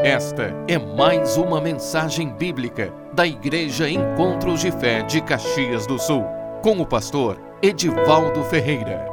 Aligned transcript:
Esta 0.00 0.44
é 0.68 0.78
mais 0.78 1.36
uma 1.36 1.60
mensagem 1.60 2.32
bíblica 2.32 2.92
da 3.12 3.26
Igreja 3.26 3.90
Encontros 3.90 4.60
de 4.60 4.70
Fé 4.70 5.02
de 5.02 5.20
Caxias 5.20 5.88
do 5.88 5.98
Sul, 5.98 6.22
com 6.62 6.80
o 6.80 6.86
pastor 6.86 7.36
Edivaldo 7.60 8.44
Ferreira. 8.44 9.04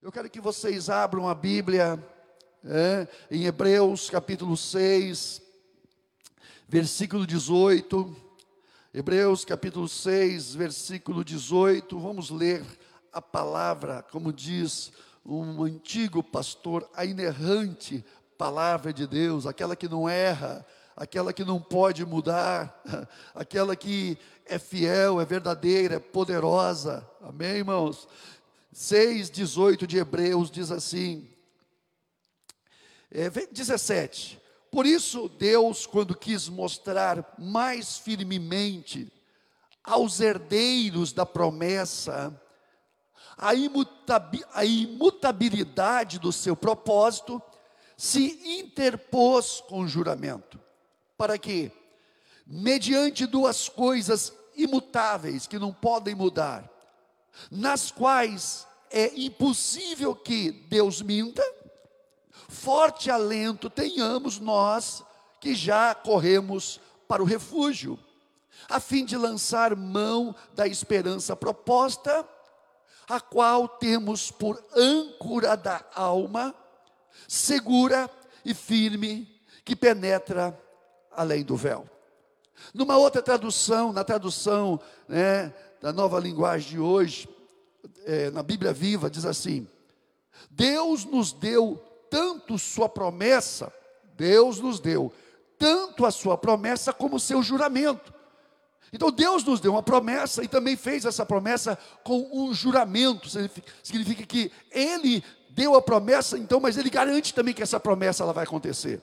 Eu 0.00 0.10
quero 0.10 0.30
que 0.30 0.40
vocês 0.40 0.88
abram 0.88 1.28
a 1.28 1.34
Bíblia 1.34 2.02
é, 2.64 3.06
em 3.30 3.44
Hebreus 3.44 4.08
capítulo 4.08 4.56
6, 4.56 5.42
versículo 6.66 7.26
18. 7.26 8.16
Hebreus 8.94 9.44
capítulo 9.44 9.86
6, 9.86 10.54
versículo 10.54 11.22
18. 11.22 12.00
Vamos 12.00 12.30
ler 12.30 12.64
a 13.12 13.20
palavra, 13.20 14.02
como 14.10 14.32
diz 14.32 14.90
um 15.28 15.62
antigo 15.62 16.22
pastor, 16.22 16.88
a 16.94 17.04
inerrante 17.04 18.02
palavra 18.38 18.94
de 18.94 19.06
Deus, 19.06 19.46
aquela 19.46 19.76
que 19.76 19.86
não 19.86 20.08
erra, 20.08 20.64
aquela 20.96 21.34
que 21.34 21.44
não 21.44 21.60
pode 21.60 22.04
mudar, 22.06 22.82
aquela 23.34 23.76
que 23.76 24.16
é 24.46 24.58
fiel, 24.58 25.20
é 25.20 25.26
verdadeira, 25.26 25.96
é 25.96 26.00
poderosa. 26.00 27.06
Amém, 27.20 27.58
irmãos? 27.58 28.08
6,18 28.74 29.86
de 29.86 29.98
Hebreus 29.98 30.50
diz 30.50 30.70
assim, 30.70 31.28
é, 33.10 33.28
17. 33.28 34.40
Por 34.70 34.86
isso, 34.86 35.28
Deus, 35.28 35.86
quando 35.86 36.16
quis 36.16 36.48
mostrar 36.48 37.34
mais 37.38 37.98
firmemente 37.98 39.12
aos 39.84 40.20
herdeiros 40.20 41.12
da 41.12 41.26
promessa, 41.26 42.40
a, 43.38 43.50
a 44.52 44.64
imutabilidade 44.64 46.18
do 46.18 46.32
seu 46.32 46.56
propósito, 46.56 47.40
se 47.96 48.58
interpôs 48.60 49.62
com 49.68 49.82
o 49.82 49.88
juramento. 49.88 50.60
Para 51.16 51.38
que, 51.38 51.70
mediante 52.46 53.26
duas 53.26 53.68
coisas 53.68 54.32
imutáveis 54.56 55.46
que 55.46 55.58
não 55.58 55.72
podem 55.72 56.14
mudar, 56.14 56.68
nas 57.50 57.92
quais 57.92 58.66
é 58.90 59.12
impossível 59.14 60.14
que 60.14 60.50
Deus 60.50 61.00
minta, 61.00 61.42
forte 62.48 63.10
alento 63.10 63.70
tenhamos 63.70 64.40
nós 64.40 65.04
que 65.40 65.54
já 65.54 65.94
corremos 65.94 66.80
para 67.06 67.22
o 67.22 67.26
refúgio, 67.26 67.98
a 68.68 68.80
fim 68.80 69.04
de 69.04 69.16
lançar 69.16 69.76
mão 69.76 70.34
da 70.54 70.66
esperança 70.66 71.36
proposta 71.36 72.26
a 73.08 73.20
qual 73.20 73.66
temos 73.66 74.30
por 74.30 74.62
âncora 74.76 75.56
da 75.56 75.82
alma, 75.94 76.54
segura 77.26 78.10
e 78.44 78.52
firme, 78.52 79.40
que 79.64 79.74
penetra 79.74 80.58
além 81.10 81.42
do 81.42 81.56
véu. 81.56 81.88
Numa 82.74 82.96
outra 82.96 83.22
tradução, 83.22 83.92
na 83.92 84.04
tradução 84.04 84.80
né, 85.08 85.54
da 85.80 85.92
nova 85.92 86.18
linguagem 86.18 86.70
de 86.70 86.78
hoje, 86.78 87.28
é, 88.04 88.30
na 88.30 88.42
Bíblia 88.42 88.72
Viva, 88.72 89.08
diz 89.08 89.24
assim: 89.24 89.66
Deus 90.50 91.04
nos 91.04 91.32
deu 91.32 91.82
tanto 92.10 92.58
Sua 92.58 92.88
promessa, 92.88 93.72
Deus 94.16 94.58
nos 94.60 94.80
deu 94.80 95.12
tanto 95.58 96.04
a 96.04 96.10
Sua 96.10 96.36
promessa 96.36 96.92
como 96.92 97.16
o 97.16 97.20
seu 97.20 97.42
juramento. 97.42 98.17
Então 98.92 99.10
Deus 99.10 99.44
nos 99.44 99.60
deu 99.60 99.72
uma 99.72 99.82
promessa 99.82 100.42
e 100.42 100.48
também 100.48 100.76
fez 100.76 101.04
essa 101.04 101.26
promessa 101.26 101.78
com 102.02 102.28
um 102.32 102.54
juramento. 102.54 103.28
Significa 103.82 104.24
que 104.24 104.50
Ele 104.70 105.22
deu 105.50 105.74
a 105.74 105.82
promessa, 105.82 106.38
então, 106.38 106.60
mas 106.60 106.76
Ele 106.76 106.90
garante 106.90 107.34
também 107.34 107.52
que 107.52 107.62
essa 107.62 107.80
promessa 107.80 108.22
ela 108.22 108.32
vai 108.32 108.44
acontecer. 108.44 109.02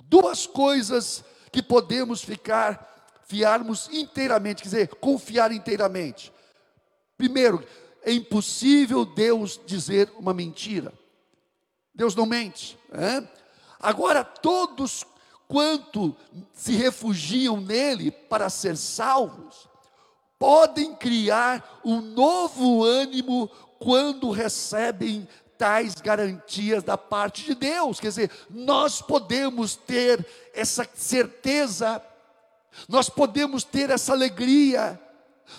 Duas 0.00 0.46
coisas 0.46 1.24
que 1.50 1.62
podemos 1.62 2.22
ficar, 2.22 3.12
fiarmos 3.26 3.88
inteiramente, 3.92 4.62
quer 4.62 4.68
dizer, 4.68 4.88
confiar 4.96 5.52
inteiramente. 5.52 6.32
Primeiro, 7.16 7.64
é 8.02 8.12
impossível 8.12 9.04
Deus 9.04 9.60
dizer 9.64 10.12
uma 10.18 10.34
mentira. 10.34 10.92
Deus 11.94 12.14
não 12.14 12.26
mente. 12.26 12.76
É? 12.92 13.22
Agora, 13.78 14.24
todos 14.24 15.04
quanto 15.48 16.16
se 16.52 16.72
refugiam 16.72 17.60
nele 17.60 18.10
para 18.10 18.48
ser 18.48 18.76
salvos, 18.76 19.68
podem 20.38 20.94
criar 20.94 21.80
um 21.84 22.00
novo 22.00 22.84
ânimo 22.84 23.48
quando 23.78 24.30
recebem 24.30 25.28
tais 25.56 25.94
garantias 25.94 26.82
da 26.82 26.98
parte 26.98 27.44
de 27.44 27.54
Deus. 27.54 28.00
Quer 28.00 28.08
dizer, 28.08 28.30
nós 28.50 29.00
podemos 29.00 29.76
ter 29.76 30.26
essa 30.52 30.88
certeza, 30.94 32.02
nós 32.88 33.08
podemos 33.08 33.64
ter 33.64 33.90
essa 33.90 34.12
alegria, 34.12 35.00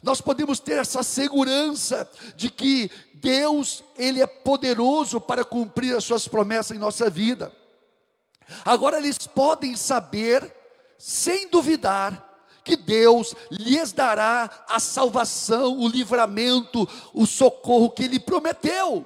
nós 0.03 0.19
podemos 0.19 0.59
ter 0.59 0.78
essa 0.78 1.03
segurança 1.03 2.09
de 2.35 2.50
que 2.50 2.91
Deus, 3.13 3.84
Ele 3.97 4.22
é 4.22 4.28
poderoso 4.28 5.22
para 5.22 5.46
cumprir 5.46 5.96
as 5.96 6.03
suas 6.03 6.28
promessas 6.28 6.75
em 6.75 6.79
nossa 6.79 7.09
vida. 7.09 7.52
Agora 8.64 8.98
eles 8.98 9.18
podem 9.18 9.76
saber, 9.76 10.54
sem 10.98 11.48
duvidar, 11.50 12.26
que 12.64 12.76
Deus 12.76 13.36
lhes 13.52 13.92
dará 13.92 14.50
a 14.68 14.80
salvação, 14.80 15.78
o 15.78 15.88
livramento, 15.88 16.88
o 17.14 17.26
socorro 17.26 17.92
que 17.92 18.04
Ele 18.04 18.20
prometeu. 18.20 19.06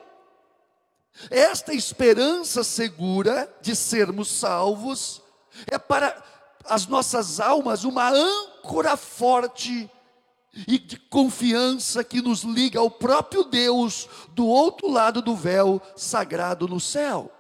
Esta 1.30 1.74
esperança 1.74 2.64
segura 2.64 3.54
de 3.62 3.76
sermos 3.76 4.30
salvos 4.30 5.22
é 5.68 5.78
para 5.78 6.24
as 6.64 6.88
nossas 6.88 7.42
almas 7.42 7.84
uma 7.84 8.10
âncora 8.10 8.96
forte 8.96 9.90
e 10.68 10.80
de 10.80 10.98
confiança 10.98 12.04
que 12.04 12.22
nos 12.22 12.42
liga 12.42 12.80
ao 12.80 12.90
próprio 12.90 13.44
Deus 13.44 14.08
do 14.30 14.48
outro 14.48 14.90
lado 14.90 15.22
do 15.22 15.36
véu 15.36 15.82
sagrado 15.96 16.68
no 16.68 16.80
céu. 16.80 17.32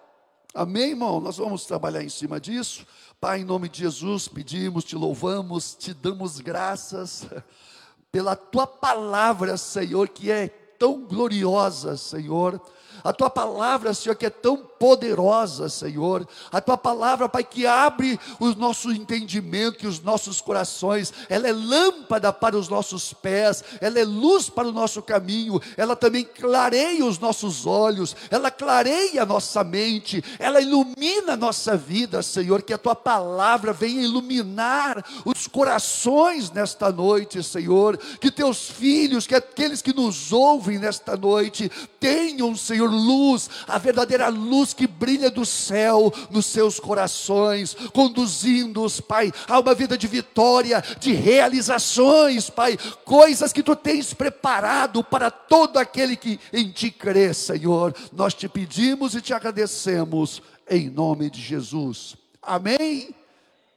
Amém, 0.53 0.89
irmão? 0.91 1.19
Nós 1.19 1.37
vamos 1.37 1.65
trabalhar 1.65 2.03
em 2.03 2.09
cima 2.09 2.39
disso. 2.39 2.85
Pai, 3.19 3.41
em 3.41 3.45
nome 3.45 3.69
de 3.69 3.79
Jesus, 3.79 4.27
pedimos, 4.27 4.83
te 4.83 4.95
louvamos, 4.95 5.75
te 5.75 5.93
damos 5.93 6.39
graças 6.39 7.27
pela 8.11 8.35
tua 8.35 8.65
palavra, 8.65 9.57
Senhor, 9.57 10.09
que 10.09 10.31
é 10.31 10.47
tão 10.47 11.05
gloriosa, 11.05 11.97
Senhor 11.97 12.59
a 13.03 13.13
tua 13.13 13.29
palavra, 13.29 13.93
Senhor, 13.93 14.15
que 14.15 14.25
é 14.25 14.29
tão 14.29 14.68
poderosa, 14.79 15.67
Senhor. 15.67 16.25
A 16.51 16.61
tua 16.61 16.77
palavra, 16.77 17.27
Pai, 17.27 17.43
que 17.43 17.67
abre 17.67 18.17
o 18.39 18.47
nosso 18.55 18.91
entendimento 18.91 19.83
e 19.83 19.87
os 19.87 19.99
nossos 19.99 20.39
corações. 20.39 21.13
Ela 21.27 21.49
é 21.49 21.53
lâmpada 21.53 22.31
para 22.31 22.57
os 22.57 22.69
nossos 22.69 23.13
pés, 23.13 23.63
ela 23.81 23.99
é 23.99 24.05
luz 24.05 24.49
para 24.49 24.69
o 24.69 24.71
nosso 24.71 25.01
caminho. 25.01 25.61
Ela 25.75 25.95
também 25.95 26.23
clareia 26.23 27.05
os 27.05 27.19
nossos 27.19 27.65
olhos, 27.65 28.15
ela 28.31 28.49
clareia 28.49 29.23
a 29.23 29.25
nossa 29.25 29.63
mente, 29.63 30.23
ela 30.39 30.61
ilumina 30.61 31.33
a 31.33 31.37
nossa 31.37 31.75
vida, 31.75 32.23
Senhor. 32.23 32.61
Que 32.61 32.73
a 32.73 32.77
tua 32.77 32.95
palavra 32.95 33.73
venha 33.73 34.01
iluminar 34.01 35.03
os 35.25 35.45
corações 35.45 36.49
nesta 36.51 36.91
noite, 36.91 37.43
Senhor. 37.43 37.97
Que 38.21 38.31
teus 38.31 38.69
filhos, 38.69 39.27
que 39.27 39.35
aqueles 39.35 39.81
que 39.81 39.93
nos 39.93 40.31
ouvem 40.31 40.79
nesta 40.79 41.17
noite, 41.17 41.69
tenham, 41.99 42.55
Senhor, 42.55 42.89
luz, 42.89 43.49
a 43.67 43.77
verdadeira 43.77 44.29
luz 44.29 44.68
que 44.73 44.87
brilha 44.87 45.29
do 45.29 45.45
céu 45.45 46.11
nos 46.29 46.45
seus 46.45 46.79
corações, 46.79 47.73
conduzindo-os, 47.93 48.99
Pai, 48.99 49.31
a 49.47 49.59
uma 49.59 49.73
vida 49.73 49.97
de 49.97 50.07
vitória, 50.07 50.83
de 50.99 51.13
realizações, 51.13 52.49
Pai, 52.49 52.77
coisas 53.05 53.53
que 53.53 53.63
tu 53.63 53.75
tens 53.75 54.13
preparado 54.13 55.03
para 55.03 55.29
todo 55.31 55.77
aquele 55.77 56.15
que 56.15 56.39
em 56.51 56.71
ti 56.71 56.91
crê, 56.91 57.33
Senhor. 57.33 57.95
Nós 58.11 58.33
te 58.33 58.47
pedimos 58.47 59.15
e 59.15 59.21
te 59.21 59.33
agradecemos 59.33 60.41
em 60.69 60.89
nome 60.89 61.29
de 61.29 61.41
Jesus. 61.41 62.15
Amém? 62.41 63.13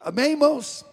Amém, 0.00 0.32
irmãos? 0.32 0.84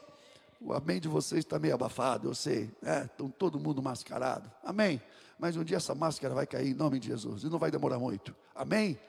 O 0.61 0.73
amém 0.73 0.99
de 0.99 1.07
vocês 1.07 1.39
está 1.39 1.57
meio 1.57 1.73
abafado, 1.73 2.27
eu 2.27 2.35
sei, 2.35 2.69
né? 2.81 3.09
Todo 3.37 3.59
mundo 3.59 3.81
mascarado. 3.81 4.51
Amém? 4.63 5.01
mas 5.39 5.55
um 5.55 5.63
dia 5.63 5.77
essa 5.77 5.95
máscara 5.95 6.35
vai 6.35 6.45
cair 6.45 6.71
em 6.71 6.73
nome 6.73 6.99
de 6.99 7.07
Jesus, 7.07 7.43
e 7.43 7.49
não 7.49 7.57
vai 7.57 7.71
demorar 7.71 7.97
muito. 7.97 8.35
Amém. 8.53 8.99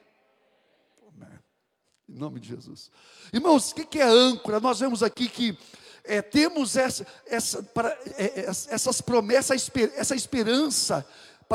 Em 2.11 2.19
nome 2.19 2.41
de 2.41 2.49
Jesus. 2.49 2.91
Irmãos, 3.33 3.71
o 3.71 3.75
que 3.75 4.01
é 4.01 4.05
âncora? 4.05 4.59
Nós 4.59 4.81
vemos 4.81 5.01
aqui 5.01 5.29
que 5.29 5.57
é, 6.03 6.21
temos 6.21 6.77
essa, 6.77 7.07
essa, 7.25 7.63
para, 7.63 7.89
é, 8.17 8.41
é 8.41 8.47
essas 8.47 9.01
promessas, 9.01 9.71
essa 9.95 10.17
esperança 10.17 11.07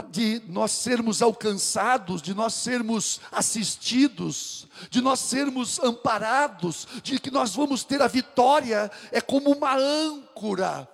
de 0.09 0.41
nós 0.47 0.71
sermos 0.71 1.21
alcançados, 1.21 2.21
de 2.21 2.33
nós 2.33 2.53
sermos 2.53 3.19
assistidos, 3.31 4.67
de 4.89 5.01
nós 5.01 5.19
sermos 5.19 5.77
amparados, 5.79 6.87
de 7.03 7.19
que 7.19 7.31
nós 7.31 7.53
vamos 7.53 7.83
ter 7.83 8.01
a 8.01 8.07
vitória, 8.07 8.89
é 9.11 9.19
como 9.19 9.51
uma 9.51 9.75
âncora, 9.75 10.87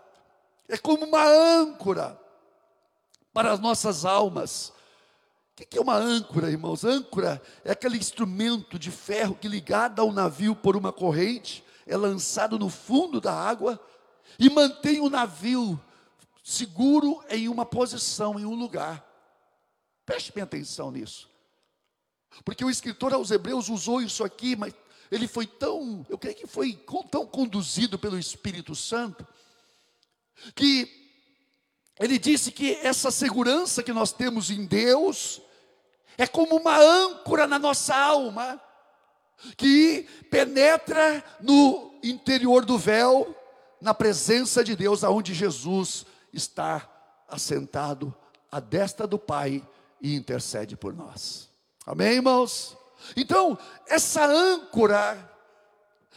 é 0.67 0.77
como 0.77 1.05
uma 1.05 1.23
âncora 1.23 2.19
para 3.31 3.51
as 3.51 3.59
nossas 3.59 4.05
almas. 4.05 4.73
O 5.59 5.65
que 5.65 5.77
é 5.77 5.81
uma 5.81 5.95
âncora, 5.95 6.50
irmãos? 6.50 6.83
Âncora 6.83 7.42
é 7.63 7.71
aquele 7.71 7.98
instrumento 7.98 8.80
de 8.80 8.89
ferro 8.89 9.36
que, 9.36 9.48
ligado 9.48 10.00
ao 10.00 10.12
navio 10.12 10.56
por 10.56 10.75
uma 10.75 10.92
corrente, 10.92 11.63
é 11.86 11.95
lançado 11.95 12.57
no 12.57 12.69
fundo 12.69 13.19
da 13.19 13.33
água 13.33 13.80
e 14.39 14.50
mantém 14.50 15.00
o 15.01 15.09
navio 15.09 15.80
seguro 16.44 17.24
em 17.30 17.48
uma 17.48 17.65
posição, 17.65 18.39
em 18.39 18.45
um 18.45 18.56
lugar. 18.56 19.06
Preste 20.06 20.31
bem 20.31 20.44
atenção 20.44 20.89
nisso. 20.89 21.30
Porque 22.45 22.63
o 22.63 22.69
escritor 22.69 23.13
aos 23.13 23.30
Hebreus 23.30 23.69
usou 23.69 24.01
isso 24.01 24.24
aqui, 24.24 24.56
mas 24.56 24.74
ele 25.12 25.27
foi 25.27 25.45
tão, 25.45 26.06
eu 26.09 26.18
creio 26.18 26.36
que 26.36 26.48
foi 26.48 26.74
tão 27.12 27.27
conduzido 27.27 28.00
pelo 28.00 28.18
Espírito 28.18 28.74
Santo, 28.74 29.27
que 30.56 31.00
ele 31.99 32.17
disse 32.17 32.51
que 32.51 32.75
essa 32.81 33.11
segurança 33.11 33.83
que 33.83 33.93
nós 33.93 34.11
temos 34.11 34.49
em 34.49 34.65
Deus 34.65 35.41
é 36.17 36.27
como 36.27 36.57
uma 36.57 36.77
âncora 36.77 37.47
na 37.47 37.57
nossa 37.57 37.95
alma, 37.95 38.61
que 39.57 40.07
penetra 40.29 41.23
no 41.39 41.93
interior 42.03 42.65
do 42.65 42.77
véu, 42.77 43.35
na 43.79 43.93
presença 43.93 44.63
de 44.63 44.75
Deus, 44.75 45.03
aonde 45.03 45.33
Jesus 45.33 46.05
está 46.31 46.88
assentado 47.27 48.13
à 48.51 48.59
destra 48.59 49.07
do 49.07 49.17
Pai 49.17 49.67
e 49.99 50.15
intercede 50.15 50.75
por 50.75 50.93
nós. 50.93 51.49
Amém, 51.85 52.13
irmãos? 52.13 52.77
Então, 53.15 53.57
essa 53.88 54.25
âncora 54.25 55.30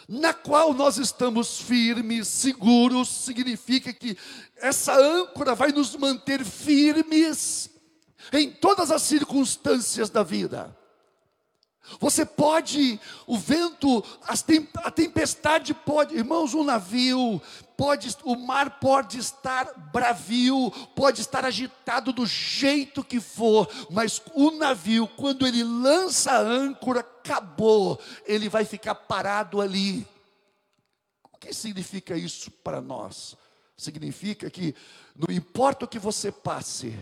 na 0.09 0.33
qual 0.33 0.75
nós 0.75 0.99
estamos 0.99 1.61
firmes, 1.61 2.29
seguros, 2.29 3.09
significa 3.09 3.93
que 3.93 4.17
essa 4.57 4.95
âncora 4.97 5.55
vai 5.55 5.73
nos 5.73 5.95
manter 5.97 6.45
firmes 6.45 7.71
em 8.33 8.51
todas 8.51 8.91
as 8.91 9.03
circunstâncias 9.03 10.11
da 10.11 10.23
vida. 10.23 10.77
Você 12.01 12.25
pode, 12.25 12.99
o 13.27 13.37
vento, 13.37 14.03
a 14.23 14.91
tempestade 14.91 15.75
pode, 15.75 16.15
irmãos, 16.17 16.55
um 16.55 16.65
navio, 16.65 17.41
pode, 17.77 18.17
o 18.25 18.37
mar 18.37 18.79
pode 18.81 19.19
estar 19.19 19.73
bravio, 19.93 20.71
pode 20.95 21.21
estar 21.21 21.45
agitado 21.45 22.13
do 22.13 22.27
jeito 22.27 23.05
que 23.05 23.21
for, 23.21 23.69
mas 23.91 24.21
o 24.35 24.51
navio, 24.51 25.07
quando 25.07 25.47
ele 25.47 25.63
lança 25.63 26.33
a 26.33 26.39
âncora, 26.39 27.01
acabou, 27.01 28.01
ele 28.27 28.49
vai 28.49 28.65
ficar 28.65 28.95
parado 28.95 29.61
ali. 29.61 30.07
O 31.33 31.39
que 31.39 31.53
significa 31.53 32.17
isso 32.17 32.51
para 32.51 32.81
nós? 32.81 33.37
Significa 33.77 34.49
que 34.51 34.75
não 35.15 35.35
importa 35.35 35.85
o 35.85 35.89
que 35.89 35.99
você 35.99 36.33
passe, 36.33 36.99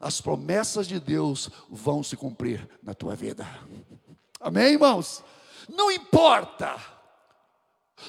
as 0.00 0.20
promessas 0.20 0.88
de 0.88 0.98
Deus 0.98 1.50
vão 1.68 2.02
se 2.02 2.16
cumprir 2.16 2.66
na 2.82 2.94
tua 2.94 3.14
vida. 3.14 3.46
Amém, 4.40 4.72
irmãos? 4.72 5.22
Não 5.68 5.90
importa. 5.90 6.74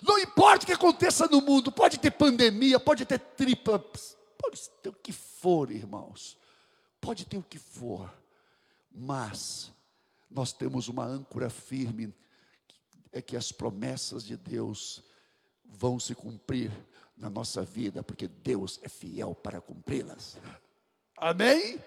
Não 0.01 0.17
importa 0.17 0.63
o 0.63 0.67
que 0.67 0.73
aconteça 0.73 1.27
no 1.27 1.41
mundo, 1.41 1.71
pode 1.71 1.99
ter 1.99 2.11
pandemia, 2.11 2.79
pode 2.79 3.05
ter 3.05 3.19
tripla, 3.19 3.77
pode 3.77 4.69
ter 4.81 4.89
o 4.89 4.93
que 4.93 5.11
for, 5.11 5.69
irmãos. 5.69 6.37
Pode 7.01 7.25
ter 7.25 7.37
o 7.37 7.43
que 7.43 7.59
for. 7.59 8.09
Mas 8.89 9.71
nós 10.29 10.53
temos 10.53 10.87
uma 10.87 11.03
âncora 11.03 11.49
firme 11.49 12.13
é 13.11 13.21
que 13.21 13.35
as 13.35 13.51
promessas 13.51 14.23
de 14.23 14.37
Deus 14.37 15.03
vão 15.65 15.99
se 15.99 16.15
cumprir 16.15 16.71
na 17.17 17.29
nossa 17.29 17.63
vida, 17.63 18.01
porque 18.01 18.27
Deus 18.27 18.79
é 18.81 18.87
fiel 18.87 19.35
para 19.35 19.59
cumpri-las. 19.59 20.37
Amém? 21.17 21.77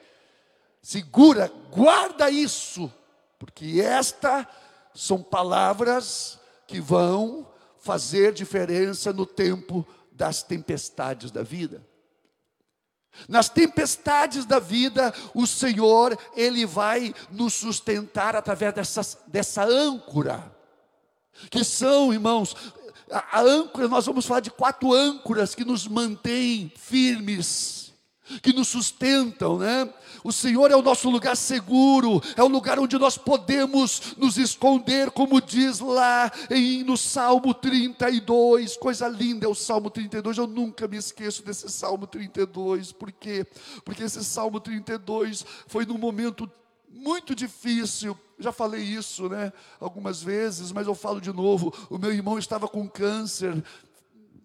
Segura, 0.82 1.48
guarda 1.70 2.30
isso 2.30 2.92
porque 3.38 3.80
esta 3.80 4.48
são 4.94 5.22
palavras 5.22 6.38
que 6.66 6.80
vão 6.80 7.48
fazer 7.78 8.32
diferença 8.32 9.12
no 9.12 9.26
tempo 9.26 9.86
das 10.12 10.42
tempestades 10.42 11.30
da 11.30 11.42
vida. 11.42 11.86
Nas 13.28 13.48
tempestades 13.48 14.44
da 14.44 14.58
vida, 14.58 15.14
o 15.34 15.46
Senhor, 15.46 16.18
Ele 16.34 16.66
vai 16.66 17.14
nos 17.30 17.54
sustentar 17.54 18.34
através 18.34 18.74
dessa, 18.74 19.18
dessa 19.26 19.64
âncora, 19.64 20.52
que 21.50 21.62
são, 21.62 22.12
irmãos, 22.12 22.56
a, 23.10 23.38
a 23.38 23.42
âncora, 23.42 23.88
nós 23.88 24.06
vamos 24.06 24.26
falar 24.26 24.40
de 24.40 24.50
quatro 24.50 24.92
âncoras 24.92 25.54
que 25.54 25.64
nos 25.64 25.86
mantêm 25.86 26.72
firmes, 26.76 27.93
que 28.42 28.52
nos 28.52 28.68
sustentam, 28.68 29.58
né? 29.58 29.88
O 30.22 30.32
Senhor 30.32 30.70
é 30.70 30.76
o 30.76 30.82
nosso 30.82 31.10
lugar 31.10 31.36
seguro, 31.36 32.22
é 32.36 32.42
o 32.42 32.48
lugar 32.48 32.78
onde 32.78 32.98
nós 32.98 33.18
podemos 33.18 34.14
nos 34.16 34.38
esconder, 34.38 35.10
como 35.10 35.40
diz 35.40 35.80
lá 35.80 36.30
em, 36.50 36.82
no 36.82 36.96
Salmo 36.96 37.52
32, 37.52 38.76
coisa 38.76 39.06
linda 39.08 39.46
é 39.46 39.48
o 39.48 39.54
Salmo 39.54 39.90
32, 39.90 40.38
eu 40.38 40.46
nunca 40.46 40.88
me 40.88 40.96
esqueço 40.96 41.44
desse 41.44 41.68
Salmo 41.68 42.06
32, 42.06 42.92
por 42.92 43.12
quê? 43.12 43.46
Porque 43.84 44.02
esse 44.02 44.24
Salmo 44.24 44.60
32 44.60 45.44
foi 45.66 45.84
num 45.84 45.98
momento 45.98 46.50
muito 46.88 47.34
difícil, 47.34 48.16
já 48.38 48.52
falei 48.52 48.82
isso, 48.82 49.28
né, 49.28 49.52
algumas 49.80 50.22
vezes, 50.22 50.72
mas 50.72 50.86
eu 50.86 50.94
falo 50.94 51.20
de 51.20 51.32
novo, 51.32 51.74
o 51.90 51.98
meu 51.98 52.12
irmão 52.12 52.38
estava 52.38 52.68
com 52.68 52.88
câncer, 52.88 53.62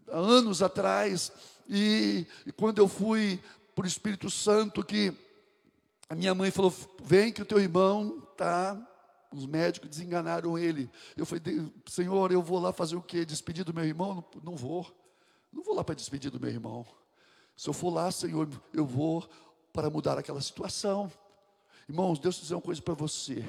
anos 0.08 0.62
atrás, 0.62 1.32
e, 1.70 2.26
e 2.48 2.52
quando 2.52 2.80
eu 2.80 2.88
fui 2.88 3.40
por 3.80 3.86
Espírito 3.86 4.30
Santo 4.30 4.84
que 4.84 5.14
a 6.10 6.14
minha 6.14 6.36
mãe 6.36 6.52
falou: 6.52 6.74
vem 7.02 7.32
que 7.32 7.42
o 7.42 7.46
teu 7.46 7.62
irmão 7.62 8.22
está. 8.30 8.78
Os 9.34 9.46
médicos 9.46 9.90
desenganaram 9.90 10.58
ele. 10.58 10.92
Eu 11.16 11.26
falei, 11.26 11.42
Senhor, 11.88 12.30
eu 12.30 12.42
vou 12.42 12.60
lá 12.60 12.74
fazer 12.74 12.98
o 12.98 13.02
quê? 13.02 13.24
Despedir 13.24 13.64
do 13.64 13.74
meu 13.74 13.86
irmão? 13.86 14.16
Não, 14.16 14.52
não 14.52 14.58
vou. 14.58 14.86
Não 15.50 15.64
vou 15.64 15.74
lá 15.74 15.82
para 15.82 15.96
despedir 15.96 16.30
do 16.30 16.42
meu 16.42 16.50
irmão. 16.50 16.86
Se 17.56 17.70
eu 17.70 17.74
for 17.74 17.90
lá, 17.90 18.12
Senhor, 18.12 18.50
eu 18.74 18.86
vou 18.86 19.26
para 19.72 19.90
mudar 19.90 20.18
aquela 20.18 20.42
situação. 20.42 21.10
Irmãos, 21.88 22.20
Deus 22.20 22.36
dizer 22.36 22.56
uma 22.56 22.62
coisa 22.62 22.82
para 22.82 22.96
você. 22.96 23.46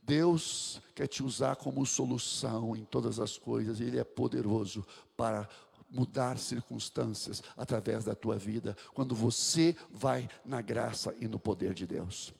Deus 0.00 0.80
quer 0.94 1.06
te 1.06 1.22
usar 1.22 1.56
como 1.56 1.84
solução 1.84 2.74
em 2.74 2.84
todas 2.84 3.20
as 3.20 3.36
coisas, 3.36 3.78
Ele 3.78 3.98
é 3.98 4.04
poderoso 4.04 4.86
para 5.18 5.46
mudar 5.90 6.38
circunstâncias 6.38 7.42
através 7.56 8.04
da 8.04 8.14
tua 8.14 8.36
vida, 8.36 8.76
quando 8.94 9.14
você 9.14 9.76
vai 9.90 10.28
na 10.44 10.60
graça 10.60 11.14
e 11.20 11.28
no 11.28 11.38
poder 11.38 11.74
de 11.74 11.86
Deus. 11.86 12.34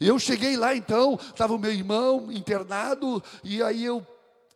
Eu 0.00 0.18
cheguei 0.18 0.56
lá 0.56 0.74
então, 0.74 1.14
estava 1.14 1.54
o 1.54 1.58
meu 1.58 1.72
irmão 1.72 2.30
internado, 2.30 3.22
e 3.42 3.62
aí 3.62 3.84
eu 3.84 4.06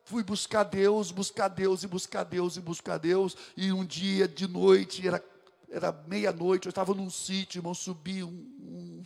fui 0.05 0.23
buscar 0.23 0.63
Deus, 0.63 1.11
buscar 1.11 1.49
Deus 1.49 1.83
e 1.83 1.89
buscar 1.89 2.25
Deus 2.25 2.57
e 2.57 2.61
buscar 2.61 2.99
Deus, 2.99 3.37
e 3.57 3.73
um 3.73 3.85
dia 3.85 4.29
de 4.29 4.47
noite, 4.47 5.07
era, 5.07 5.23
era 5.69 5.93
meia-noite, 6.07 6.67
eu 6.67 6.71
estava 6.71 6.95
num 6.95 7.11
sítio, 7.11 7.59
irmão, 7.59 7.75
subi 7.75 8.23
um, 8.23 8.29
um, 8.29 9.03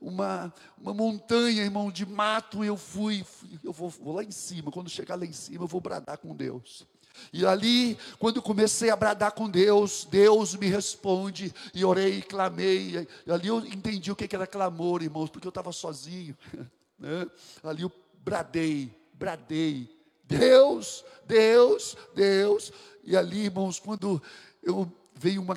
uma, 0.00 0.54
uma 0.80 0.94
montanha, 0.94 1.64
irmão, 1.64 1.90
de 1.90 2.06
mato, 2.06 2.64
e 2.64 2.68
eu 2.68 2.76
fui, 2.76 3.24
eu 3.64 3.72
vou, 3.72 3.88
vou 3.88 4.14
lá 4.14 4.22
em 4.22 4.30
cima, 4.30 4.70
quando 4.70 4.88
chegar 4.88 5.16
lá 5.16 5.26
em 5.26 5.32
cima, 5.32 5.64
eu 5.64 5.68
vou 5.68 5.80
bradar 5.80 6.18
com 6.18 6.34
Deus. 6.36 6.86
E 7.32 7.44
ali, 7.44 7.98
quando 8.18 8.42
comecei 8.42 8.90
a 8.90 8.96
bradar 8.96 9.32
com 9.32 9.48
Deus, 9.48 10.06
Deus 10.10 10.54
me 10.54 10.68
responde, 10.68 11.52
e 11.74 11.84
orei 11.84 12.18
e 12.18 12.22
clamei. 12.22 13.08
E 13.26 13.32
ali 13.32 13.48
eu 13.48 13.58
entendi 13.58 14.10
o 14.10 14.16
que 14.16 14.34
era 14.34 14.46
clamor, 14.46 15.02
irmãos, 15.02 15.30
porque 15.30 15.46
eu 15.46 15.50
estava 15.50 15.72
sozinho. 15.72 16.36
Né? 17.00 17.30
Ali 17.62 17.82
eu 17.82 17.92
bradei, 18.24 18.92
bradei. 19.14 19.88
Deus, 20.24 21.04
Deus, 21.24 21.96
Deus. 22.12 22.72
E 23.04 23.16
ali, 23.16 23.44
irmãos, 23.44 23.78
quando 23.78 24.20
eu 24.60 24.92
veio 25.14 25.40
uma 25.40 25.54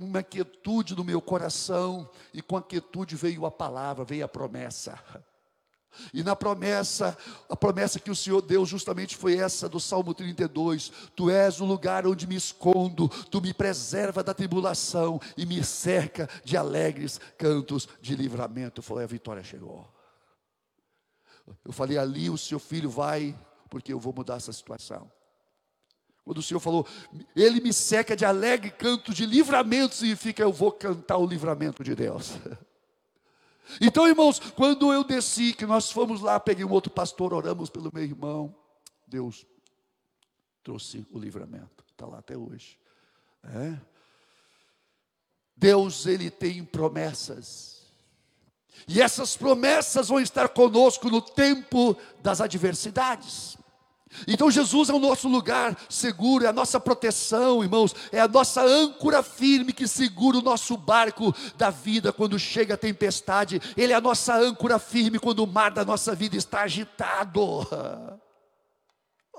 uma 0.00 0.22
quietude 0.22 0.94
no 0.94 1.04
meu 1.04 1.20
coração, 1.20 2.08
e 2.32 2.40
com 2.40 2.56
a 2.56 2.62
quietude 2.62 3.16
veio 3.16 3.44
a 3.44 3.50
palavra, 3.50 4.04
veio 4.04 4.24
a 4.24 4.28
promessa. 4.28 4.98
E 6.12 6.22
na 6.22 6.36
promessa, 6.36 7.16
a 7.48 7.56
promessa 7.56 7.98
que 7.98 8.10
o 8.10 8.16
Senhor 8.16 8.40
deu 8.40 8.64
justamente 8.64 9.16
foi 9.16 9.36
essa 9.36 9.68
do 9.68 9.80
Salmo 9.80 10.14
32: 10.14 10.92
Tu 11.14 11.30
és 11.30 11.60
o 11.60 11.64
lugar 11.64 12.06
onde 12.06 12.26
me 12.26 12.36
escondo, 12.36 13.08
tu 13.30 13.40
me 13.40 13.52
preserva 13.52 14.22
da 14.22 14.34
tribulação 14.34 15.20
e 15.36 15.44
me 15.44 15.62
cerca 15.64 16.28
de 16.44 16.56
alegres 16.56 17.20
cantos 17.36 17.88
de 18.00 18.14
livramento. 18.14 18.80
Eu 18.80 18.84
falei: 18.84 19.04
a 19.04 19.08
vitória 19.08 19.42
chegou. 19.42 19.88
Eu 21.64 21.72
falei: 21.72 21.98
ali 21.98 22.30
o 22.30 22.38
seu 22.38 22.58
filho 22.58 22.90
vai, 22.90 23.38
porque 23.68 23.92
eu 23.92 23.98
vou 23.98 24.12
mudar 24.12 24.36
essa 24.36 24.52
situação. 24.52 25.10
Quando 26.24 26.38
o 26.38 26.42
Senhor 26.42 26.60
falou, 26.60 26.86
Ele 27.34 27.60
me 27.60 27.72
seca 27.72 28.14
de 28.14 28.24
alegre 28.24 28.70
canto 28.70 29.14
de 29.14 29.24
livramento, 29.24 29.94
significa 29.94 30.42
eu 30.42 30.52
vou 30.52 30.70
cantar 30.70 31.16
o 31.16 31.26
livramento 31.26 31.82
de 31.82 31.94
Deus. 31.94 32.32
Então, 33.80 34.08
irmãos, 34.08 34.38
quando 34.38 34.92
eu 34.92 35.04
desci, 35.04 35.52
que 35.52 35.66
nós 35.66 35.90
fomos 35.90 36.20
lá, 36.20 36.40
peguei 36.40 36.64
um 36.64 36.72
outro 36.72 36.90
pastor, 36.90 37.34
oramos 37.34 37.70
pelo 37.70 37.90
meu 37.92 38.02
irmão, 38.02 38.54
Deus 39.06 39.46
trouxe 40.62 41.06
o 41.10 41.18
livramento, 41.18 41.84
está 41.90 42.06
lá 42.06 42.18
até 42.18 42.36
hoje. 42.36 42.78
É? 43.44 43.78
Deus, 45.56 46.06
Ele 46.06 46.30
tem 46.30 46.64
promessas. 46.64 47.78
E 48.86 49.00
essas 49.00 49.36
promessas 49.36 50.08
vão 50.08 50.20
estar 50.20 50.48
conosco 50.48 51.10
no 51.10 51.20
tempo 51.20 51.96
das 52.22 52.40
adversidades. 52.40 53.56
Então 54.26 54.50
Jesus 54.50 54.88
é 54.88 54.92
o 54.92 54.98
nosso 54.98 55.28
lugar 55.28 55.76
seguro, 55.88 56.44
é 56.44 56.48
a 56.48 56.52
nossa 56.52 56.80
proteção, 56.80 57.62
irmãos, 57.62 57.94
é 58.10 58.20
a 58.20 58.28
nossa 58.28 58.62
âncora 58.62 59.22
firme 59.22 59.72
que 59.72 59.86
segura 59.86 60.38
o 60.38 60.42
nosso 60.42 60.76
barco 60.76 61.34
da 61.56 61.70
vida 61.70 62.12
quando 62.12 62.38
chega 62.38 62.74
a 62.74 62.78
tempestade. 62.78 63.60
Ele 63.76 63.92
é 63.92 63.96
a 63.96 64.00
nossa 64.00 64.36
âncora 64.36 64.78
firme 64.78 65.18
quando 65.18 65.40
o 65.40 65.46
mar 65.46 65.70
da 65.70 65.84
nossa 65.84 66.14
vida 66.14 66.36
está 66.36 66.62
agitado. 66.62 67.40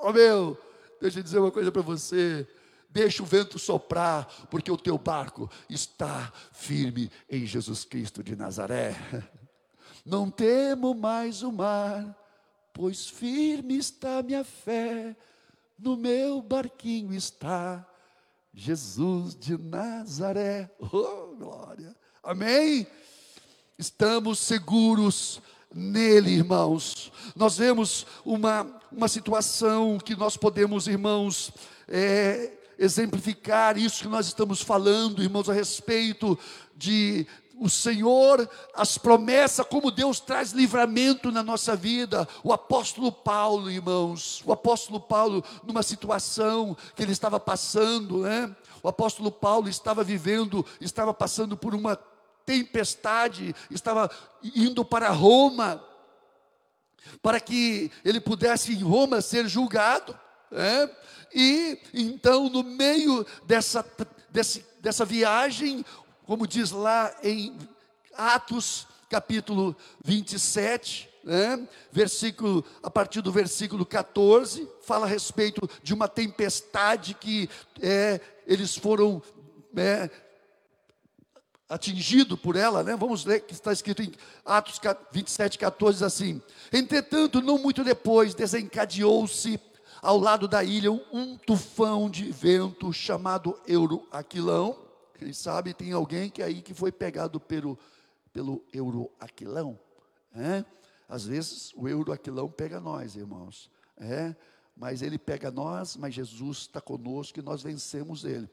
Oh 0.02 0.14
meu, 0.14 0.58
deixa 1.02 1.20
eu 1.20 1.24
dizer 1.24 1.40
uma 1.40 1.52
coisa 1.52 1.70
para 1.74 1.82
você. 1.82 2.48
Deixa 2.90 3.22
o 3.22 3.26
vento 3.26 3.60
soprar, 3.60 4.26
porque 4.50 4.72
o 4.72 4.78
teu 4.78 4.98
barco 4.98 5.52
está 5.70 6.32
firme 6.54 7.12
em 7.30 7.46
Jesus 7.46 7.84
Cristo 7.84 8.24
de 8.24 8.34
Nazaré. 8.34 8.96
Não 10.06 10.32
temo 10.32 10.96
mais 10.96 11.44
o 11.44 11.52
mar 11.52 12.16
pois 12.79 13.09
firme 13.09 13.75
está 13.77 14.24
minha 14.24 14.41
fé, 14.41 15.13
no 15.77 15.98
meu 15.98 16.41
barquinho 16.41 17.13
está 17.13 17.86
Jesus 18.53 19.36
de 19.36 19.57
Nazaré. 19.57 20.71
Oh, 20.79 21.36
glória. 21.36 21.93
Amém? 22.24 22.88
Estamos 23.77 24.39
seguros 24.39 25.41
nele, 25.75 26.29
irmãos. 26.29 27.12
Nós 27.36 27.57
vemos 27.57 28.07
uma, 28.24 28.81
uma 28.89 29.09
situação 29.09 29.98
que 29.98 30.15
nós 30.15 30.38
podemos, 30.38 30.88
irmãos, 30.88 31.51
é, 31.86 32.53
exemplificar 32.77 33.77
isso 33.77 34.03
que 34.03 34.07
nós 34.07 34.27
estamos 34.27 34.62
falando, 34.62 35.21
irmãos, 35.21 35.50
a 35.50 35.53
respeito 35.53 36.39
de 36.77 37.27
o 37.60 37.70
Senhor, 37.70 38.50
as 38.74 38.98
promessas, 38.98 39.66
como 39.66 39.92
Deus 39.92 40.20
traz 40.20 40.51
livramento 40.51 41.32
na 41.32 41.44
nossa 41.44 41.75
vida. 41.75 42.28
O 42.44 42.54
apóstolo 42.54 43.12
Paulo, 43.12 43.70
irmãos, 43.70 44.42
o 44.46 44.54
apóstolo 44.54 45.00
Paulo, 45.00 45.44
numa 45.63 45.84
situação 45.84 46.75
que 46.96 47.04
ele 47.04 47.12
estava 47.12 47.39
passando, 47.39 48.20
né? 48.20 48.56
O 48.82 48.88
apóstolo 48.88 49.30
Paulo 49.32 49.68
estava 49.68 50.04
vivendo, 50.04 50.66
estava 50.80 51.13
passando 51.13 51.58
por 51.58 51.75
uma 51.75 51.98
tempestade, 52.46 53.54
estava 53.70 54.10
indo 54.56 54.86
para 54.86 55.10
Roma, 55.10 55.84
para 57.22 57.39
que 57.39 57.92
ele 58.06 58.22
pudesse 58.22 58.74
em 58.74 58.82
Roma 58.82 59.22
ser 59.22 59.48
julgado, 59.48 60.18
né? 60.50 60.89
E 61.34 61.78
então, 61.94 62.50
no 62.50 62.63
meio 62.63 63.25
dessa, 63.46 63.86
desse, 64.30 64.66
dessa 64.82 65.06
viagem, 65.06 65.86
como 66.29 66.45
diz 66.45 66.69
lá 66.69 67.12
em 67.24 67.57
Atos 68.13 68.86
capítulo 69.09 69.75
27, 70.05 71.09
né? 71.24 71.67
versículo, 71.91 72.63
a 72.83 72.89
partir 72.91 73.21
do 73.21 73.31
versículo 73.31 73.83
14, 73.83 74.69
fala 74.83 75.07
a 75.07 75.09
respeito 75.09 75.67
de 75.81 75.91
uma 75.91 76.07
tempestade 76.07 77.15
que 77.15 77.50
é, 77.81 78.21
eles 78.45 78.75
foram 78.75 79.24
é, 79.75 80.07
atingido 81.67 82.38
por 82.38 82.55
ela, 82.55 82.83
né? 82.83 82.95
Vamos 82.95 83.25
ler 83.25 83.39
que 83.39 83.53
está 83.53 83.74
escrito 83.74 84.03
em 84.03 84.13
Atos 84.45 84.79
27, 85.12 85.57
14, 85.57 86.05
assim: 86.05 86.39
Entretanto, 86.71 87.41
não 87.41 87.57
muito 87.57 87.83
depois, 87.83 88.36
desencadeou-se 88.36 89.59
ao 90.00 90.19
lado 90.19 90.48
da 90.48 90.63
ilha 90.63 90.91
um 90.91 91.39
tufão 91.39 92.07
de 92.07 92.31
vento 92.31 92.93
chamado 92.93 93.59
Euroaquilão 93.65 94.88
quem 95.20 95.34
sabe 95.34 95.74
tem 95.74 95.92
alguém 95.92 96.30
que 96.30 96.42
aí 96.42 96.62
que 96.62 96.74
foi 96.74 96.94
pegado 96.94 97.40
pelo, 97.42 97.78
pelo 98.32 98.64
euroaquilão. 98.72 99.78
É? 100.34 100.64
Às 101.10 101.26
vezes 101.26 101.74
o 101.76 101.90
euroaquilão 101.90 102.50
pega 102.50 102.80
nós, 102.80 103.18
irmãos. 103.18 103.70
É? 103.98 104.34
Mas 104.78 105.02
ele 105.02 105.18
pega 105.18 105.52
nós, 105.52 105.98
mas 105.98 106.14
Jesus 106.14 106.60
está 106.60 106.80
conosco 106.80 107.38
e 107.38 107.42
nós 107.42 107.62
vencemos 107.62 108.24
ele. 108.24 108.50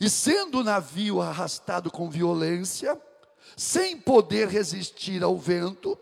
E 0.00 0.10
sendo 0.10 0.60
o 0.60 0.64
navio 0.64 1.20
arrastado 1.20 1.92
com 1.92 2.10
violência, 2.10 3.00
sem 3.56 3.96
poder 3.96 4.48
resistir 4.48 5.22
ao 5.22 5.38
vento, 5.38 5.96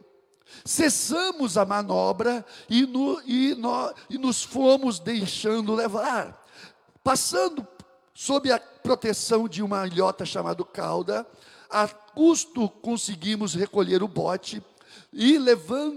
cessamos 0.65 1.59
a 1.59 1.67
manobra 1.67 2.47
e, 2.67 2.87
no, 2.87 3.21
e, 3.27 3.55
no, 3.55 3.95
e 4.09 4.17
nos 4.17 4.43
fomos 4.43 4.99
deixando 4.99 5.75
levar. 5.75 6.41
Passando 7.05 7.63
sob 8.23 8.53
a 8.53 8.61
proteção 8.61 9.49
de 9.49 9.65
uma 9.65 9.85
ilhota 9.85 10.25
chamada 10.25 10.65
cauda, 10.65 11.27
a 11.69 11.89
custo 11.89 12.69
conseguimos 12.69 13.53
recolher 13.53 14.01
o 14.01 14.07
bote 14.07 14.63
e 15.13 15.37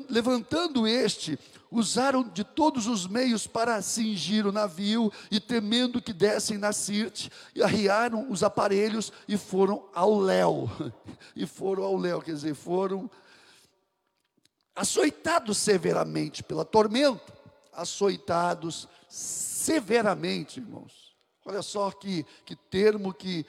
levantando 0.09 0.87
este, 0.87 1.37
usaram 1.69 2.23
de 2.23 2.43
todos 2.43 2.87
os 2.87 3.05
meios 3.05 3.45
para 3.45 3.79
cingir 3.79 4.47
o 4.47 4.51
navio 4.51 5.13
e 5.29 5.39
temendo 5.39 6.01
que 6.01 6.11
dessem 6.11 6.57
na 6.57 6.73
Sirte, 6.73 7.31
arriaram 7.63 8.25
os 8.31 8.41
aparelhos 8.41 9.13
e 9.27 9.37
foram 9.37 9.85
ao 9.93 10.19
léu. 10.19 10.69
E 11.35 11.45
foram 11.45 11.83
ao 11.83 11.97
léu, 11.97 12.21
quer 12.21 12.33
dizer, 12.33 12.55
foram 12.55 13.11
açoitados 14.73 15.57
severamente 15.57 16.41
pela 16.41 16.63
tormenta, 16.63 17.33
açoitados 17.73 18.87
severamente, 19.09 20.61
irmãos. 20.61 21.04
Olha 21.45 21.61
só 21.61 21.91
que, 21.91 22.25
que 22.43 22.55
termo 22.55 23.13
que 23.13 23.45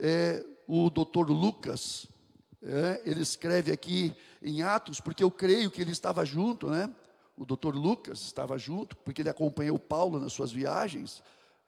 é, 0.00 0.44
o 0.66 0.90
doutor 0.90 1.30
Lucas, 1.30 2.08
é, 2.60 3.00
ele 3.04 3.22
escreve 3.22 3.70
aqui 3.70 4.12
em 4.42 4.62
Atos, 4.62 5.00
porque 5.00 5.22
eu 5.22 5.30
creio 5.30 5.70
que 5.70 5.80
ele 5.80 5.92
estava 5.92 6.24
junto, 6.24 6.68
né? 6.68 6.92
O 7.36 7.44
doutor 7.44 7.76
Lucas 7.76 8.20
estava 8.22 8.58
junto, 8.58 8.96
porque 8.96 9.22
ele 9.22 9.28
acompanhou 9.28 9.78
Paulo 9.78 10.18
nas 10.18 10.32
suas 10.32 10.50
viagens, 10.50 11.22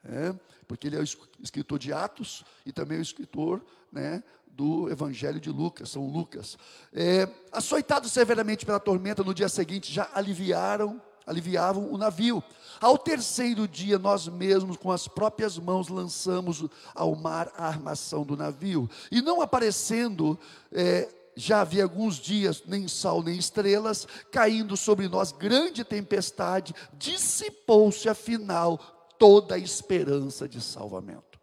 é, 0.05 0.35
porque 0.67 0.89
ele 0.89 0.97
é 0.97 1.01
o 1.01 1.05
escritor 1.41 1.79
de 1.79 1.93
Atos 1.93 2.45
e 2.67 2.73
também 2.73 2.99
o 2.99 3.03
escritor 3.03 3.65
né, 3.93 4.25
do 4.47 4.91
Evangelho 4.91 5.39
de 5.39 5.51
Lucas, 5.51 5.91
São 5.91 6.09
Lucas. 6.09 6.59
É, 6.93 7.29
açoitados 7.53 8.11
severamente 8.11 8.67
pela 8.67 8.81
tormenta, 8.81 9.23
no 9.23 9.33
dia 9.33 9.49
seguinte 9.49 9.93
já 9.93 10.11
aliviaram 10.13 11.01
aliviavam 11.29 11.93
o 11.93 11.99
navio. 11.99 12.43
Ao 12.81 12.97
terceiro 12.97 13.69
dia, 13.69 13.99
nós 13.99 14.27
mesmos, 14.27 14.77
com 14.77 14.91
as 14.91 15.07
próprias 15.07 15.59
mãos, 15.59 15.89
lançamos 15.89 16.65
ao 16.95 17.15
mar 17.15 17.53
a 17.57 17.67
armação 17.67 18.25
do 18.25 18.37
navio. 18.37 18.89
E 19.11 19.21
não 19.21 19.43
aparecendo, 19.43 20.39
é, 20.73 21.09
já 21.37 21.61
havia 21.61 21.83
alguns 21.83 22.17
dias, 22.17 22.63
nem 22.67 22.89
sol 22.89 23.23
nem 23.23 23.37
estrelas, 23.37 24.07
caindo 24.31 24.77
sobre 24.77 25.09
nós 25.09 25.33
grande 25.33 25.85
tempestade, 25.85 26.75
dissipou-se 26.93 28.09
afinal 28.09 28.79
toda 29.19 29.57
a 29.57 29.59
esperança 29.59 30.49
de 30.49 30.61
salvamento. 30.61 31.39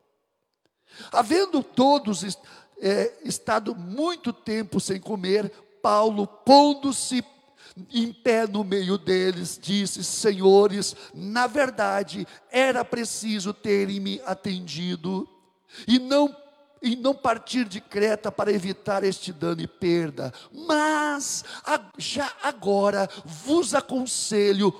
Havendo 1.11 1.61
todos 1.61 2.37
é, 2.79 3.13
estado 3.23 3.75
muito 3.75 4.31
tempo 4.31 4.79
sem 4.79 4.99
comer, 4.99 5.51
Paulo, 5.81 6.25
pondo-se 6.25 7.21
em 7.91 8.13
pé 8.13 8.47
no 8.47 8.63
meio 8.63 8.97
deles, 8.97 9.59
disse: 9.61 10.03
Senhores, 10.03 10.95
na 11.13 11.47
verdade 11.47 12.27
era 12.51 12.85
preciso 12.85 13.53
terem 13.53 13.99
me 13.99 14.21
atendido 14.25 15.27
e 15.87 15.99
não 15.99 16.35
e 16.81 16.95
não 16.95 17.15
partir 17.15 17.65
de 17.65 17.81
Creta 17.81 18.31
para 18.31 18.51
evitar 18.51 19.03
este 19.03 19.33
dano 19.33 19.59
e 19.59 19.67
perda, 19.67 20.31
mas 20.51 21.43
já 21.97 22.31
agora 22.43 23.09
vos 23.25 23.73
aconselho 23.73 24.71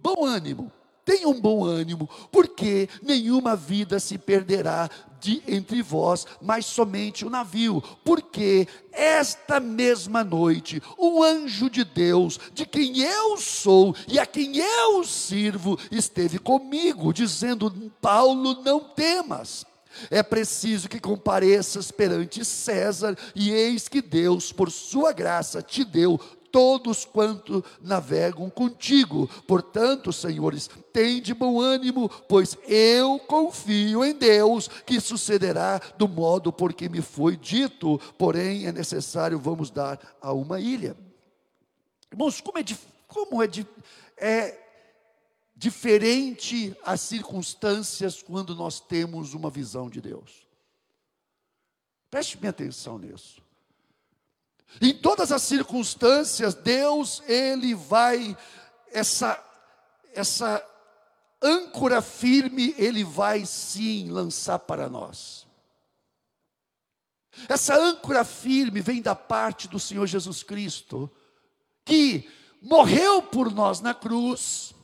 bom 0.00 0.24
ânimo. 0.24 0.70
Tenham 1.10 1.34
bom 1.40 1.64
ânimo, 1.64 2.08
porque 2.30 2.88
nenhuma 3.02 3.56
vida 3.56 3.98
se 3.98 4.16
perderá 4.16 4.88
de 5.20 5.42
entre 5.44 5.82
vós, 5.82 6.24
mas 6.40 6.64
somente 6.64 7.26
o 7.26 7.30
navio, 7.30 7.82
porque 8.04 8.68
esta 8.92 9.58
mesma 9.58 10.22
noite 10.22 10.80
um 10.96 11.20
anjo 11.20 11.68
de 11.68 11.82
Deus, 11.82 12.38
de 12.54 12.64
quem 12.64 13.00
eu 13.00 13.36
sou 13.38 13.92
e 14.06 14.20
a 14.20 14.24
quem 14.24 14.58
eu 14.58 15.02
sirvo, 15.02 15.76
esteve 15.90 16.38
comigo, 16.38 17.12
dizendo: 17.12 17.90
Paulo, 18.00 18.62
não 18.62 18.78
temas. 18.78 19.66
É 20.12 20.22
preciso 20.22 20.88
que 20.88 21.00
compareças 21.00 21.90
perante 21.90 22.44
César, 22.44 23.18
e 23.34 23.50
eis 23.50 23.88
que 23.88 24.00
Deus, 24.00 24.52
por 24.52 24.70
sua 24.70 25.12
graça, 25.12 25.60
te 25.60 25.82
deu 25.82 26.20
todos 26.50 27.04
quanto 27.04 27.64
navegam 27.80 28.48
contigo. 28.50 29.28
Portanto, 29.46 30.12
senhores, 30.12 30.68
de 31.22 31.32
bom 31.32 31.60
ânimo, 31.60 32.08
pois 32.28 32.56
eu 32.66 33.18
confio 33.20 34.04
em 34.04 34.14
Deus 34.14 34.68
que 34.68 35.00
sucederá 35.00 35.80
do 35.96 36.08
modo 36.08 36.52
por 36.52 36.72
que 36.72 36.88
me 36.88 37.00
foi 37.00 37.36
dito. 37.36 37.98
Porém, 38.18 38.66
é 38.66 38.72
necessário 38.72 39.38
vamos 39.38 39.70
dar 39.70 39.98
a 40.20 40.32
uma 40.32 40.60
ilha. 40.60 40.96
Irmãos, 42.12 42.40
como 42.40 42.58
é, 42.58 42.64
como 43.06 43.42
é, 43.42 43.48
é 44.16 44.60
diferente 45.54 46.76
as 46.84 47.00
circunstâncias 47.02 48.22
quando 48.22 48.54
nós 48.54 48.80
temos 48.80 49.34
uma 49.34 49.50
visão 49.50 49.88
de 49.88 50.00
Deus. 50.00 50.46
Preste 52.10 52.38
minha 52.38 52.50
atenção 52.50 52.98
nisso. 52.98 53.42
Em 54.80 54.92
todas 54.92 55.32
as 55.32 55.42
circunstâncias, 55.42 56.54
Deus, 56.54 57.22
Ele 57.26 57.74
vai, 57.74 58.36
essa, 58.92 59.42
essa 60.12 60.64
âncora 61.42 62.02
firme, 62.02 62.74
Ele 62.76 63.02
vai 63.04 63.46
sim 63.46 64.10
lançar 64.10 64.58
para 64.58 64.88
nós. 64.88 65.46
Essa 67.48 67.74
âncora 67.74 68.24
firme 68.24 68.80
vem 68.80 69.00
da 69.00 69.14
parte 69.14 69.68
do 69.68 69.78
Senhor 69.78 70.06
Jesus 70.06 70.42
Cristo, 70.42 71.10
que 71.84 72.28
morreu 72.60 73.22
por 73.22 73.50
nós 73.52 73.80
na 73.80 73.94
cruz, 73.94 74.74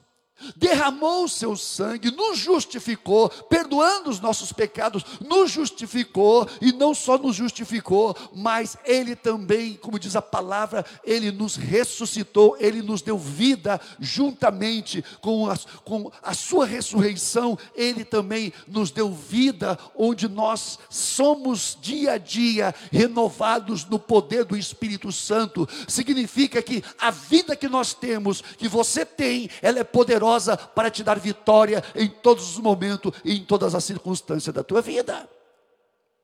derramou 0.54 1.24
o 1.24 1.28
seu 1.28 1.56
sangue, 1.56 2.10
nos 2.10 2.38
justificou, 2.38 3.28
perdoando 3.28 4.10
os 4.10 4.20
nossos 4.20 4.52
pecados, 4.52 5.04
nos 5.20 5.50
justificou, 5.50 6.46
e 6.60 6.72
não 6.72 6.94
só 6.94 7.16
nos 7.16 7.34
justificou, 7.34 8.14
mas 8.34 8.76
Ele 8.84 9.16
também, 9.16 9.74
como 9.74 9.98
diz 9.98 10.14
a 10.14 10.22
palavra, 10.22 10.84
Ele 11.04 11.30
nos 11.30 11.56
ressuscitou, 11.56 12.56
Ele 12.60 12.82
nos 12.82 13.00
deu 13.02 13.18
vida 13.18 13.80
juntamente 13.98 15.02
com 15.20 15.48
a, 15.50 15.56
com 15.84 16.10
a 16.22 16.34
Sua 16.34 16.66
ressurreição, 16.66 17.58
Ele 17.74 18.04
também 18.04 18.52
nos 18.68 18.90
deu 18.90 19.12
vida, 19.12 19.78
onde 19.94 20.28
nós 20.28 20.78
somos 20.90 21.76
dia 21.80 22.12
a 22.12 22.18
dia 22.18 22.74
renovados 22.92 23.84
no 23.86 23.98
poder 23.98 24.44
do 24.44 24.56
Espírito 24.56 25.10
Santo. 25.10 25.66
Significa 25.88 26.60
que 26.60 26.84
a 26.98 27.10
vida 27.10 27.56
que 27.56 27.68
nós 27.68 27.94
temos, 27.94 28.42
que 28.42 28.68
você 28.68 29.04
tem, 29.04 29.48
ela 29.62 29.78
é 29.78 29.84
poderosa 29.84 30.25
poderosa 30.26 30.56
para 30.56 30.90
te 30.90 31.04
dar 31.04 31.18
vitória 31.18 31.82
em 31.94 32.08
todos 32.08 32.50
os 32.50 32.58
momentos 32.58 33.12
e 33.24 33.36
em 33.36 33.44
todas 33.44 33.74
as 33.74 33.84
circunstâncias 33.84 34.54
da 34.54 34.64
tua 34.64 34.82
vida. 34.82 35.28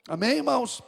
Amém, 0.08 0.38
irmãos? 0.38 0.82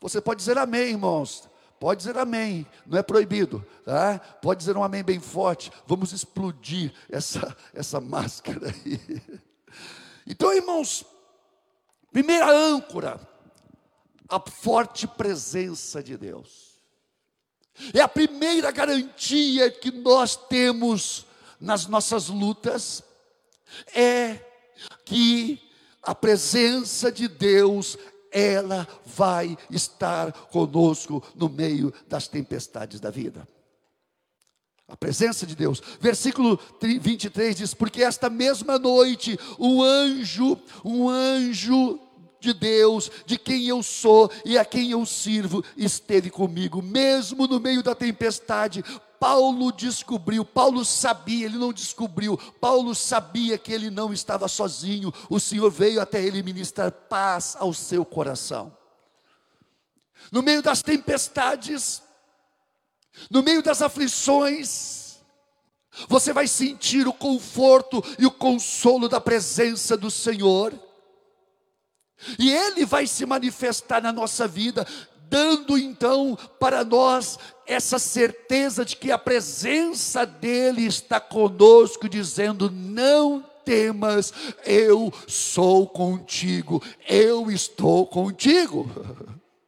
Você 0.00 0.20
pode 0.20 0.38
dizer 0.38 0.58
amém, 0.58 0.90
irmãos. 0.90 1.48
Pode 1.80 1.98
dizer 1.98 2.16
amém, 2.16 2.66
não 2.86 2.98
é 2.98 3.02
proibido, 3.02 3.64
tá? 3.84 4.18
Pode 4.40 4.60
dizer 4.60 4.76
um 4.76 4.84
amém 4.84 5.02
bem 5.02 5.20
forte. 5.20 5.72
Vamos 5.86 6.12
explodir 6.12 6.94
essa, 7.10 7.54
essa 7.74 8.00
máscara 8.00 8.68
aí. 8.68 9.22
Então, 10.26 10.54
irmãos, 10.54 11.04
primeira 12.12 12.50
âncora, 12.50 13.20
a 14.28 14.40
forte 14.40 15.06
presença 15.06 16.02
de 16.02 16.16
Deus. 16.16 16.80
É 17.92 18.00
a 18.00 18.08
primeira 18.08 18.70
garantia 18.70 19.70
que 19.70 19.90
nós 19.90 20.36
temos 20.36 21.26
nas 21.64 21.86
nossas 21.86 22.28
lutas 22.28 23.02
é 23.94 24.38
que 25.04 25.60
a 26.02 26.14
presença 26.14 27.10
de 27.10 27.26
Deus 27.26 27.96
ela 28.30 28.86
vai 29.06 29.56
estar 29.70 30.32
conosco 30.32 31.22
no 31.34 31.48
meio 31.48 31.92
das 32.06 32.28
tempestades 32.28 33.00
da 33.00 33.10
vida. 33.10 33.48
A 34.86 34.96
presença 34.96 35.46
de 35.46 35.56
Deus. 35.56 35.82
Versículo 35.98 36.60
23 36.80 37.56
diz: 37.56 37.72
Porque 37.72 38.02
esta 38.02 38.28
mesma 38.28 38.78
noite, 38.78 39.38
um 39.58 39.82
anjo, 39.82 40.58
um 40.84 41.08
anjo 41.08 41.98
de 42.38 42.52
Deus, 42.52 43.10
de 43.24 43.38
quem 43.38 43.66
eu 43.66 43.82
sou 43.82 44.30
e 44.44 44.58
a 44.58 44.64
quem 44.64 44.90
eu 44.90 45.06
sirvo, 45.06 45.64
esteve 45.76 46.28
comigo, 46.28 46.82
mesmo 46.82 47.46
no 47.46 47.58
meio 47.58 47.82
da 47.82 47.94
tempestade, 47.94 48.84
Paulo 49.24 49.72
descobriu, 49.72 50.44
Paulo 50.44 50.84
sabia, 50.84 51.46
ele 51.46 51.56
não 51.56 51.72
descobriu, 51.72 52.36
Paulo 52.60 52.94
sabia 52.94 53.56
que 53.56 53.72
ele 53.72 53.88
não 53.88 54.12
estava 54.12 54.46
sozinho, 54.48 55.10
o 55.30 55.40
Senhor 55.40 55.70
veio 55.70 55.98
até 55.98 56.22
ele 56.22 56.42
ministrar 56.42 56.92
paz 56.92 57.56
ao 57.58 57.72
seu 57.72 58.04
coração. 58.04 58.76
No 60.30 60.42
meio 60.42 60.60
das 60.60 60.82
tempestades, 60.82 62.02
no 63.30 63.42
meio 63.42 63.62
das 63.62 63.80
aflições, 63.80 65.20
você 66.06 66.30
vai 66.30 66.46
sentir 66.46 67.08
o 67.08 67.12
conforto 67.14 68.04
e 68.18 68.26
o 68.26 68.30
consolo 68.30 69.08
da 69.08 69.22
presença 69.22 69.96
do 69.96 70.10
Senhor. 70.10 70.78
E 72.38 72.52
Ele 72.52 72.84
vai 72.84 73.06
se 73.06 73.24
manifestar 73.24 74.02
na 74.02 74.12
nossa 74.12 74.46
vida, 74.46 74.86
dando 75.34 75.76
então 75.76 76.38
para 76.60 76.84
nós 76.84 77.40
essa 77.66 77.98
certeza 77.98 78.84
de 78.84 78.94
que 78.94 79.10
a 79.10 79.18
presença 79.18 80.24
dEle 80.24 80.86
está 80.86 81.18
conosco, 81.18 82.08
dizendo: 82.08 82.70
não 82.70 83.40
temas, 83.64 84.32
eu 84.64 85.12
sou 85.26 85.88
contigo, 85.88 86.80
eu 87.08 87.50
estou 87.50 88.06
contigo. 88.06 88.88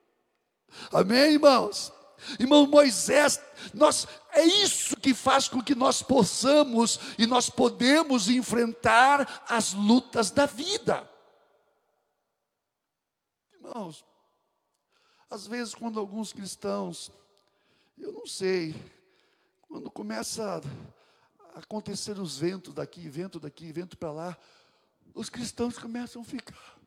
Amém, 0.92 1.33
irmãos? 1.33 1.92
Irmão 2.38 2.64
Moisés, 2.68 3.40
nós, 3.74 4.07
é 4.33 4.44
isso 4.44 4.96
que 4.96 5.12
faz 5.14 5.48
com 5.48 5.61
que 5.61 5.74
nós 5.74 6.00
possamos 6.00 7.00
e 7.18 7.26
nós 7.26 7.50
podemos 7.50 8.29
enfrentar 8.29 9.44
as 9.48 9.72
lutas 9.72 10.31
da 10.31 10.46
vida. 10.46 11.09
Irmãos, 13.52 14.05
às 15.30 15.46
vezes, 15.46 15.74
quando 15.74 15.98
alguns 15.98 16.32
cristãos, 16.32 17.10
eu 17.98 18.12
não 18.12 18.26
sei, 18.26 18.74
quando 19.62 19.90
começa 19.90 20.62
a 21.54 21.58
acontecer 21.58 22.18
os 22.18 22.38
ventos 22.38 22.74
daqui, 22.74 23.08
vento 23.08 23.40
daqui, 23.40 23.72
vento 23.72 23.96
para 23.96 24.12
lá, 24.12 24.38
os 25.14 25.28
cristãos 25.28 25.78
começam 25.78 26.22
a 26.22 26.24
ficar. 26.24 26.78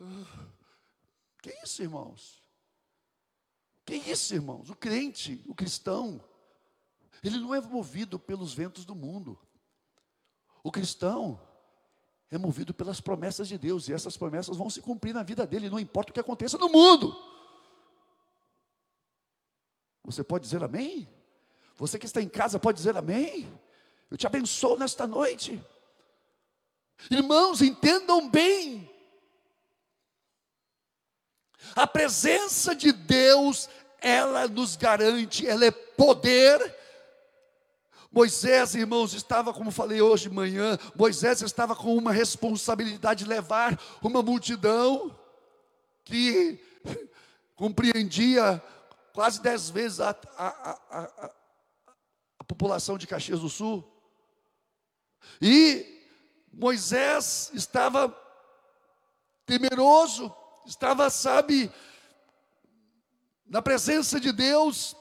Ah, 0.00 0.46
que 1.42 1.50
isso, 1.62 1.82
irmãos? 1.82 2.42
Que 3.84 3.94
isso, 3.94 4.34
irmãos? 4.34 4.68
O 4.68 4.74
crente, 4.74 5.42
o 5.46 5.54
cristão, 5.54 6.20
ele 7.22 7.38
não 7.38 7.54
é 7.54 7.60
movido 7.60 8.18
pelos 8.18 8.52
ventos 8.52 8.84
do 8.84 8.94
mundo. 8.94 9.38
O 10.62 10.72
cristão, 10.72 11.40
é 12.30 12.36
movido 12.36 12.74
pelas 12.74 13.00
promessas 13.00 13.46
de 13.46 13.56
Deus, 13.56 13.88
e 13.88 13.92
essas 13.92 14.16
promessas 14.16 14.56
vão 14.56 14.68
se 14.68 14.82
cumprir 14.82 15.14
na 15.14 15.22
vida 15.22 15.46
dele, 15.46 15.70
não 15.70 15.78
importa 15.78 16.10
o 16.10 16.14
que 16.14 16.20
aconteça 16.20 16.58
no 16.58 16.68
mundo. 16.68 17.16
Você 20.06 20.24
pode 20.24 20.44
dizer 20.44 20.64
amém? 20.64 21.08
Você 21.76 21.98
que 21.98 22.06
está 22.06 22.22
em 22.22 22.28
casa 22.28 22.58
pode 22.58 22.78
dizer 22.78 22.96
amém? 22.96 23.46
Eu 24.10 24.16
te 24.16 24.26
abençoo 24.26 24.78
nesta 24.78 25.06
noite. 25.06 25.62
Irmãos, 27.10 27.60
entendam 27.60 28.30
bem. 28.30 28.90
A 31.74 31.86
presença 31.86 32.74
de 32.74 32.92
Deus, 32.92 33.68
ela 34.00 34.48
nos 34.48 34.76
garante, 34.76 35.46
ela 35.46 35.66
é 35.66 35.70
poder 35.70 36.74
Moisés, 38.16 38.74
irmãos, 38.74 39.12
estava, 39.12 39.52
como 39.52 39.70
falei 39.70 40.00
hoje 40.00 40.30
de 40.30 40.34
manhã, 40.34 40.78
Moisés 40.94 41.42
estava 41.42 41.76
com 41.76 41.94
uma 41.94 42.12
responsabilidade 42.12 43.24
de 43.24 43.28
levar 43.28 43.78
uma 44.00 44.22
multidão 44.22 45.14
que 46.02 46.58
compreendia 47.54 48.62
quase 49.16 49.40
dez 49.40 49.70
vezes 49.70 49.98
a, 49.98 50.10
a, 50.36 50.78
a, 50.90 51.30
a, 52.38 52.44
população 52.44 52.98
de 52.98 53.06
Caxias 53.06 53.40
do 53.40 53.48
Sul. 53.48 53.82
E 55.40 56.04
Moisés 56.52 57.50
estava 57.54 58.14
temeroso, 59.46 60.30
estava, 60.66 61.08
sabe, 61.08 61.72
na 63.46 63.62
presença 63.62 64.20
de 64.20 64.32
Deus. 64.32 64.94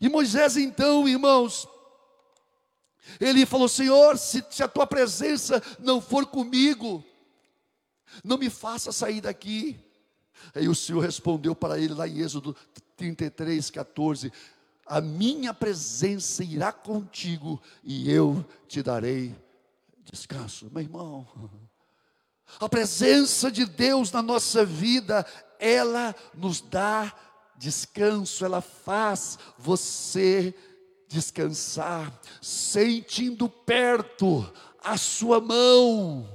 E 0.00 0.08
Moisés, 0.08 0.56
então, 0.56 1.08
irmãos, 1.08 1.68
ele 3.20 3.46
falou: 3.46 3.68
Senhor, 3.68 4.18
se, 4.18 4.44
se 4.50 4.64
a 4.64 4.68
tua 4.68 4.84
presença 4.84 5.62
não 5.78 6.00
for 6.00 6.26
comigo, 6.26 7.04
não 8.24 8.36
me 8.36 8.50
faça 8.50 8.90
sair 8.90 9.20
daqui. 9.20 9.85
Aí 10.54 10.68
o 10.68 10.74
Senhor 10.74 11.00
respondeu 11.00 11.54
para 11.54 11.78
ele 11.78 11.94
lá 11.94 12.06
em 12.08 12.18
Êxodo 12.18 12.56
33, 12.96 13.70
14: 13.70 14.32
A 14.84 15.00
minha 15.00 15.52
presença 15.52 16.42
irá 16.42 16.72
contigo 16.72 17.60
e 17.84 18.10
eu 18.10 18.44
te 18.68 18.82
darei 18.82 19.34
descanso. 20.10 20.70
Meu 20.72 20.82
irmão, 20.82 21.26
a 22.60 22.68
presença 22.68 23.50
de 23.50 23.66
Deus 23.66 24.12
na 24.12 24.22
nossa 24.22 24.64
vida, 24.64 25.26
ela 25.58 26.14
nos 26.34 26.60
dá 26.60 27.12
descanso, 27.56 28.44
ela 28.44 28.60
faz 28.60 29.38
você 29.58 30.54
descansar, 31.08 32.12
sentindo 32.40 33.48
perto 33.48 34.50
a 34.82 34.96
sua 34.96 35.40
mão, 35.40 36.28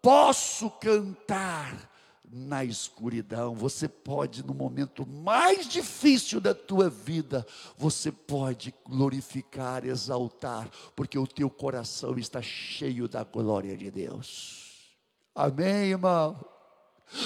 posso 0.00 0.70
cantar 0.70 1.91
na 2.32 2.64
escuridão. 2.64 3.54
Você 3.54 3.86
pode, 3.86 4.42
no 4.42 4.54
momento 4.54 5.06
mais 5.06 5.68
difícil 5.68 6.40
da 6.40 6.54
tua 6.54 6.88
vida, 6.88 7.46
você 7.76 8.10
pode 8.10 8.74
glorificar, 8.88 9.84
exaltar, 9.84 10.70
porque 10.96 11.18
o 11.18 11.26
teu 11.26 11.50
coração 11.50 12.16
está 12.16 12.40
cheio 12.40 13.06
da 13.06 13.22
glória 13.22 13.76
de 13.76 13.90
Deus. 13.90 14.96
Amém, 15.34 15.90
irmão? 15.90 16.51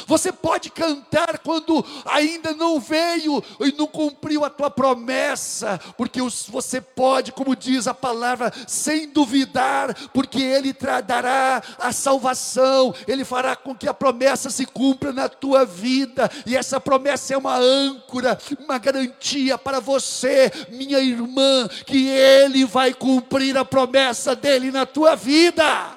Você 0.06 0.32
pode 0.32 0.70
cantar 0.70 1.38
quando 1.38 1.84
ainda 2.04 2.52
não 2.52 2.80
veio 2.80 3.42
e 3.60 3.72
não 3.72 3.86
cumpriu 3.86 4.44
a 4.44 4.50
tua 4.50 4.70
promessa, 4.70 5.80
porque 5.96 6.20
você 6.48 6.80
pode, 6.80 7.32
como 7.32 7.56
diz 7.56 7.86
a 7.86 7.94
palavra, 7.94 8.52
sem 8.66 9.08
duvidar, 9.08 9.94
porque 10.12 10.42
Ele 10.42 10.74
dará 11.06 11.62
a 11.78 11.92
salvação, 11.92 12.94
Ele 13.06 13.24
fará 13.24 13.54
com 13.54 13.74
que 13.74 13.88
a 13.88 13.94
promessa 13.94 14.50
se 14.50 14.66
cumpra 14.66 15.12
na 15.12 15.28
tua 15.28 15.64
vida, 15.64 16.30
e 16.44 16.56
essa 16.56 16.80
promessa 16.80 17.34
é 17.34 17.36
uma 17.36 17.56
âncora, 17.56 18.38
uma 18.58 18.78
garantia 18.78 19.56
para 19.56 19.80
você, 19.80 20.50
minha 20.70 20.98
irmã, 20.98 21.68
que 21.86 22.08
Ele 22.08 22.64
vai 22.64 22.92
cumprir 22.92 23.56
a 23.56 23.64
promessa 23.64 24.34
dele 24.34 24.70
na 24.70 24.84
tua 24.86 25.14
vida. 25.14 25.95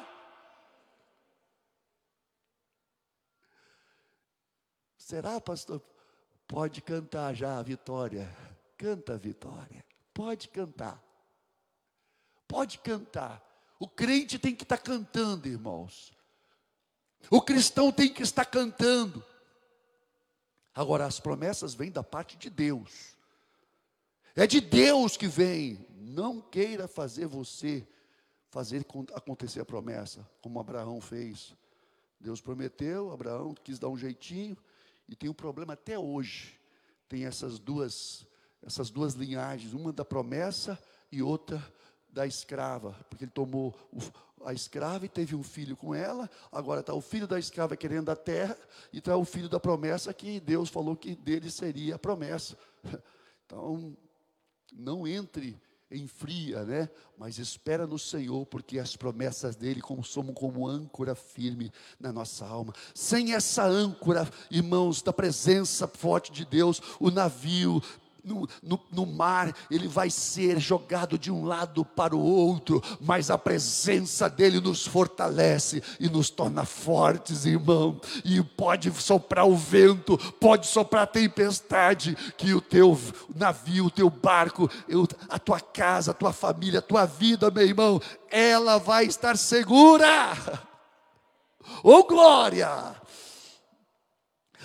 Será, 5.10 5.42
pastor? 5.42 5.82
Pode 6.48 6.84
cantar 6.84 7.34
já 7.34 7.58
a 7.58 7.64
vitória. 7.64 8.32
Canta 8.78 9.16
a 9.16 9.18
vitória. 9.18 9.84
Pode 10.14 10.48
cantar. 10.50 11.04
Pode 12.48 12.78
cantar. 12.78 13.44
O 13.80 13.88
crente 13.88 14.38
tem 14.38 14.56
que 14.56 14.62
estar 14.62 14.78
cantando, 14.78 15.48
irmãos. 15.48 16.14
O 17.28 17.42
cristão 17.42 17.92
tem 17.92 18.14
que 18.14 18.22
estar 18.22 18.46
cantando. 18.46 19.26
Agora, 20.76 21.08
as 21.08 21.20
promessas 21.20 21.74
vêm 21.74 21.90
da 21.90 22.04
parte 22.04 22.38
de 22.38 22.48
Deus. 22.48 23.18
É 24.36 24.46
de 24.46 24.62
Deus 24.62 25.18
que 25.18 25.28
vem. 25.28 25.88
Não 25.90 26.40
queira 26.40 26.88
fazer 26.88 27.26
você 27.26 27.84
fazer 28.52 28.86
acontecer 29.16 29.60
a 29.60 29.66
promessa, 29.66 30.30
como 30.40 30.60
Abraão 30.60 31.02
fez. 31.02 31.56
Deus 32.20 32.40
prometeu, 32.40 33.12
Abraão 33.12 33.56
quis 33.56 33.80
dar 33.80 33.90
um 33.90 33.98
jeitinho, 33.98 34.56
e 35.10 35.16
tem 35.16 35.30
um 35.30 35.34
problema 35.34 35.74
até 35.74 35.98
hoje. 35.98 36.60
Tem 37.08 37.26
essas 37.26 37.58
duas, 37.60 38.26
essas 38.62 38.90
duas 38.90 39.16
linhagens, 39.16 39.74
uma 39.74 39.92
da 39.92 40.06
promessa 40.06 40.80
e 41.12 41.22
outra 41.22 41.62
da 42.12 42.26
escrava, 42.26 42.94
porque 43.10 43.26
ele 43.26 43.32
tomou 43.32 43.76
a 44.46 44.54
escrava 44.54 45.06
e 45.06 45.10
teve 45.10 45.36
um 45.36 45.44
filho 45.44 45.76
com 45.76 45.94
ela. 45.94 46.30
Agora 46.52 46.82
está 46.82 46.94
o 46.94 47.02
filho 47.02 47.28
da 47.28 47.40
escrava 47.40 47.76
querendo 47.76 48.10
a 48.10 48.16
terra 48.16 48.58
e 48.94 49.00
está 49.00 49.18
o 49.18 49.26
filho 49.26 49.50
da 49.50 49.60
promessa 49.60 50.14
que 50.14 50.40
Deus 50.40 50.70
falou 50.70 50.96
que 50.96 51.16
dele 51.16 51.50
seria 51.50 51.96
a 51.96 52.00
promessa. 52.00 52.58
Então, 53.50 53.98
não 54.72 55.08
entre 55.08 55.60
em 55.92 56.08
fria, 56.08 56.64
né? 56.64 56.90
Mas 57.18 57.38
espera 57.38 57.88
no 57.88 57.98
Senhor, 57.98 58.46
porque 58.46 58.80
as 58.80 58.96
promessas 58.96 59.56
dele 59.56 59.82
como 59.82 60.04
somos 60.04 60.36
como 60.36 60.68
âncora 60.68 61.16
firme 61.16 61.72
na 62.00 62.12
nossa 62.14 62.46
alma. 62.46 62.74
Sem 62.94 63.34
essa 63.34 63.66
âncora, 63.66 64.30
irmãos, 64.52 65.02
da 65.02 65.12
presença 65.12 65.88
forte 65.88 66.32
de 66.32 66.46
Deus, 66.46 66.82
o 67.00 67.10
navio 67.10 67.82
no, 68.30 68.48
no, 68.62 68.80
no, 68.92 69.06
mar, 69.08 69.56
ele 69.72 69.88
vai 69.88 70.10
ser 70.12 70.60
jogado 70.60 71.18
de 71.18 71.32
um 71.32 71.46
lado 71.46 71.84
para 71.84 72.16
o 72.16 72.22
outro, 72.22 72.82
mas 73.02 73.32
a 73.32 73.38
presença 73.38 74.30
dele 74.30 74.60
nos 74.62 74.86
fortalece 74.86 75.82
e 76.00 76.08
nos 76.08 76.30
torna 76.30 76.64
fortes, 76.64 77.46
irmão. 77.46 78.00
E 78.24 78.42
pode 78.44 78.92
soprar 79.02 79.48
o 79.48 79.56
vento, 79.56 80.18
pode 80.40 80.68
soprar 80.68 81.04
a 81.04 81.08
tempestade, 81.08 82.16
que 82.38 82.54
o 82.54 82.62
teu 82.62 82.98
navio, 83.36 83.86
o 83.86 83.92
teu 83.92 84.10
barco, 84.10 84.70
a 85.28 85.40
tua 85.40 85.60
casa, 85.60 86.12
a 86.12 86.14
tua 86.14 86.32
família, 86.32 86.80
a 86.80 86.84
tua 86.84 87.06
vida, 87.06 87.50
meu 87.50 87.66
irmão, 87.66 88.02
ela 88.30 88.78
vai 88.78 89.06
estar 89.06 89.36
segura. 89.38 90.38
Oh 91.84 92.04
glória! 92.04 92.96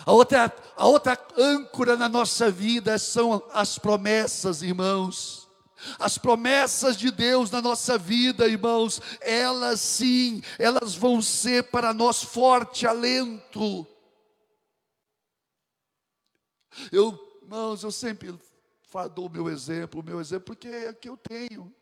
A 0.06 0.12
outra, 0.12 0.54
a 0.76 0.86
outra 0.86 1.18
âncora 1.36 1.96
na 1.96 2.08
nossa 2.08 2.50
vida 2.50 2.98
são 2.98 3.42
as 3.52 3.78
promessas, 3.78 4.62
irmãos. 4.62 5.48
As 5.98 6.18
promessas 6.18 6.96
de 6.96 7.10
Deus 7.10 7.50
na 7.50 7.60
nossa 7.60 7.98
vida, 7.98 8.46
irmãos, 8.46 9.00
elas 9.20 9.80
sim, 9.80 10.42
elas 10.58 10.94
vão 10.94 11.20
ser 11.20 11.64
para 11.70 11.92
nós 11.92 12.22
forte 12.22 12.86
alento. 12.86 13.86
Eu, 16.90 17.18
irmãos, 17.42 17.82
eu 17.82 17.90
sempre 17.90 18.38
dou 19.14 19.26
o 19.26 19.30
meu 19.30 19.48
exemplo, 19.48 20.00
o 20.00 20.04
meu 20.04 20.20
exemplo, 20.20 20.46
porque 20.46 20.68
é 20.68 20.90
o 20.90 20.94
que 20.94 21.08
eu 21.08 21.16
tenho. 21.16 21.74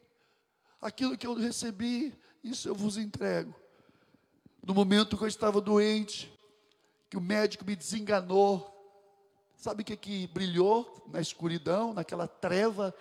Aquilo 0.80 1.16
que 1.16 1.26
eu 1.26 1.34
recebi, 1.34 2.16
isso 2.42 2.68
eu 2.68 2.74
vos 2.74 2.96
entrego. 2.96 3.54
No 4.64 4.74
momento 4.74 5.16
que 5.16 5.24
eu 5.24 5.28
estava 5.28 5.60
doente, 5.60 6.31
que 7.12 7.16
o 7.18 7.20
médico 7.20 7.62
me 7.66 7.76
desenganou. 7.76 8.66
Sabe 9.54 9.82
o 9.82 9.84
que, 9.84 9.94
que 9.98 10.26
brilhou 10.28 11.04
na 11.08 11.20
escuridão, 11.20 11.92
naquela 11.92 12.26
treva? 12.26 12.94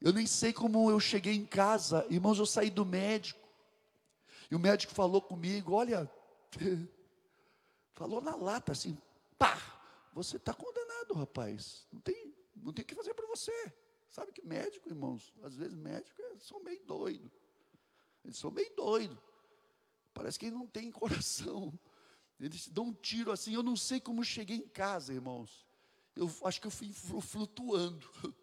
Eu 0.00 0.10
nem 0.10 0.26
sei 0.26 0.54
como 0.54 0.90
eu 0.90 0.98
cheguei 0.98 1.34
em 1.34 1.44
casa, 1.44 2.06
irmãos, 2.08 2.38
eu 2.38 2.46
saí 2.46 2.70
do 2.70 2.82
médico. 2.82 3.46
E 4.50 4.54
o 4.54 4.58
médico 4.58 4.94
falou 4.94 5.20
comigo: 5.20 5.74
Olha, 5.74 6.10
falou 7.92 8.22
na 8.22 8.34
lata 8.36 8.72
assim, 8.72 8.96
pá, 9.38 9.60
você 10.14 10.38
está 10.38 10.54
condenado, 10.54 11.12
rapaz. 11.12 11.86
Não 11.92 12.00
tem, 12.00 12.34
não 12.56 12.72
tem 12.72 12.84
o 12.84 12.86
que 12.86 12.94
fazer 12.94 13.12
para 13.12 13.26
você. 13.26 13.70
Sabe 14.08 14.32
que 14.32 14.40
médico, 14.46 14.88
irmãos, 14.88 15.34
às 15.42 15.54
vezes 15.54 15.76
médicos 15.76 16.24
são 16.42 16.58
meio 16.62 16.82
doido. 16.86 17.30
Eles 18.24 18.38
são 18.38 18.50
meio 18.50 18.74
doido. 18.74 19.22
Parece 20.14 20.38
que 20.38 20.50
não 20.50 20.66
tem 20.66 20.90
coração. 20.90 21.70
Eles 22.38 22.68
dão 22.68 22.86
um 22.86 22.92
tiro 22.92 23.30
assim. 23.30 23.54
Eu 23.54 23.62
não 23.62 23.76
sei 23.76 24.00
como 24.00 24.24
cheguei 24.24 24.56
em 24.56 24.68
casa, 24.68 25.12
irmãos. 25.12 25.66
Eu 26.16 26.30
acho 26.44 26.60
que 26.60 26.66
eu 26.66 26.70
fui 26.70 26.92
flutuando. 26.92 28.08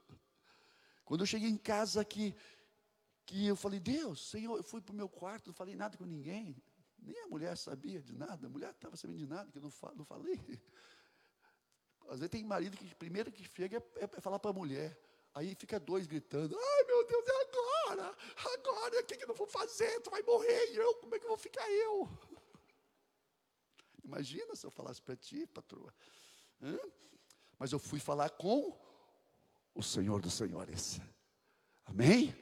Quando 1.05 1.21
eu 1.21 1.27
cheguei 1.27 1.49
em 1.49 1.57
casa 1.57 2.03
que, 2.03 2.35
que 3.25 3.47
eu 3.47 3.55
falei, 3.55 3.79
Deus, 3.79 4.29
Senhor, 4.29 4.57
eu 4.57 4.63
fui 4.63 4.81
para 4.81 4.93
o 4.93 4.95
meu 4.95 5.09
quarto, 5.09 5.47
não 5.47 5.53
falei 5.53 5.75
nada 5.75 5.97
com 5.97 6.05
ninguém. 6.05 6.55
Nem 6.99 7.19
a 7.23 7.27
mulher 7.27 7.57
sabia 7.57 8.01
de 8.01 8.13
nada, 8.13 8.47
a 8.47 8.49
mulher 8.49 8.71
estava 8.71 8.95
sabendo 8.95 9.19
de 9.19 9.27
nada, 9.27 9.51
que 9.51 9.57
eu 9.57 9.61
não, 9.61 9.71
não 9.95 10.05
falei. 10.05 10.39
Às 12.07 12.19
vezes 12.19 12.29
tem 12.29 12.43
marido 12.43 12.77
que 12.77 12.93
primeiro 12.95 13.31
que 13.31 13.43
chega 13.43 13.83
é, 13.95 14.03
é 14.03 14.21
falar 14.21 14.39
para 14.39 14.51
a 14.51 14.53
mulher. 14.53 14.99
Aí 15.33 15.55
fica 15.55 15.79
dois 15.79 16.07
gritando, 16.07 16.57
ai 16.57 16.83
meu 16.83 17.07
Deus, 17.07 17.25
é 17.25 17.41
agora, 17.41 18.17
agora, 18.53 18.99
o 18.99 19.03
que, 19.05 19.15
que 19.15 19.23
eu 19.23 19.33
vou 19.33 19.47
fazer? 19.47 20.01
Tu 20.01 20.09
vai 20.09 20.21
morrer, 20.23 20.73
e 20.73 20.75
eu, 20.75 20.95
como 20.95 21.15
é 21.15 21.19
que 21.19 21.25
eu 21.25 21.29
vou 21.29 21.37
ficar 21.37 21.69
eu? 21.71 22.09
Imagina 24.11 24.53
se 24.57 24.65
eu 24.65 24.71
falasse 24.71 25.01
para 25.01 25.15
ti, 25.15 25.47
patroa. 25.47 25.93
Hã? 26.61 26.77
Mas 27.57 27.71
eu 27.71 27.79
fui 27.79 27.97
falar 27.97 28.29
com 28.31 28.77
o 29.73 29.81
Senhor 29.81 30.21
dos 30.21 30.33
Senhores. 30.33 30.99
Amém? 31.85 32.35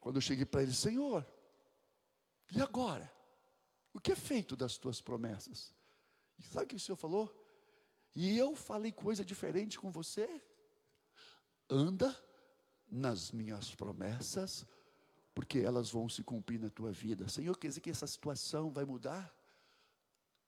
Quando 0.00 0.16
eu 0.16 0.20
cheguei 0.20 0.44
para 0.44 0.64
ele, 0.64 0.74
Senhor, 0.74 1.24
e 2.50 2.60
agora? 2.60 3.08
O 3.92 4.00
que 4.00 4.10
é 4.10 4.16
feito 4.16 4.56
das 4.56 4.76
tuas 4.76 5.00
promessas? 5.00 5.72
E 6.36 6.42
sabe 6.42 6.64
o 6.64 6.68
que 6.70 6.74
o 6.74 6.80
Senhor 6.80 6.96
falou? 6.96 7.32
E 8.12 8.36
eu 8.36 8.56
falei 8.56 8.90
coisa 8.90 9.24
diferente 9.24 9.78
com 9.78 9.92
você? 9.92 10.42
Anda 11.70 12.12
nas 12.90 13.30
minhas 13.30 13.72
promessas, 13.72 14.66
porque 15.32 15.60
elas 15.60 15.90
vão 15.90 16.08
se 16.08 16.24
cumprir 16.24 16.58
na 16.58 16.70
tua 16.70 16.90
vida. 16.90 17.28
Senhor, 17.28 17.56
quer 17.56 17.68
dizer 17.68 17.80
que 17.80 17.90
essa 17.90 18.06
situação 18.06 18.72
vai 18.72 18.84
mudar? 18.84 19.32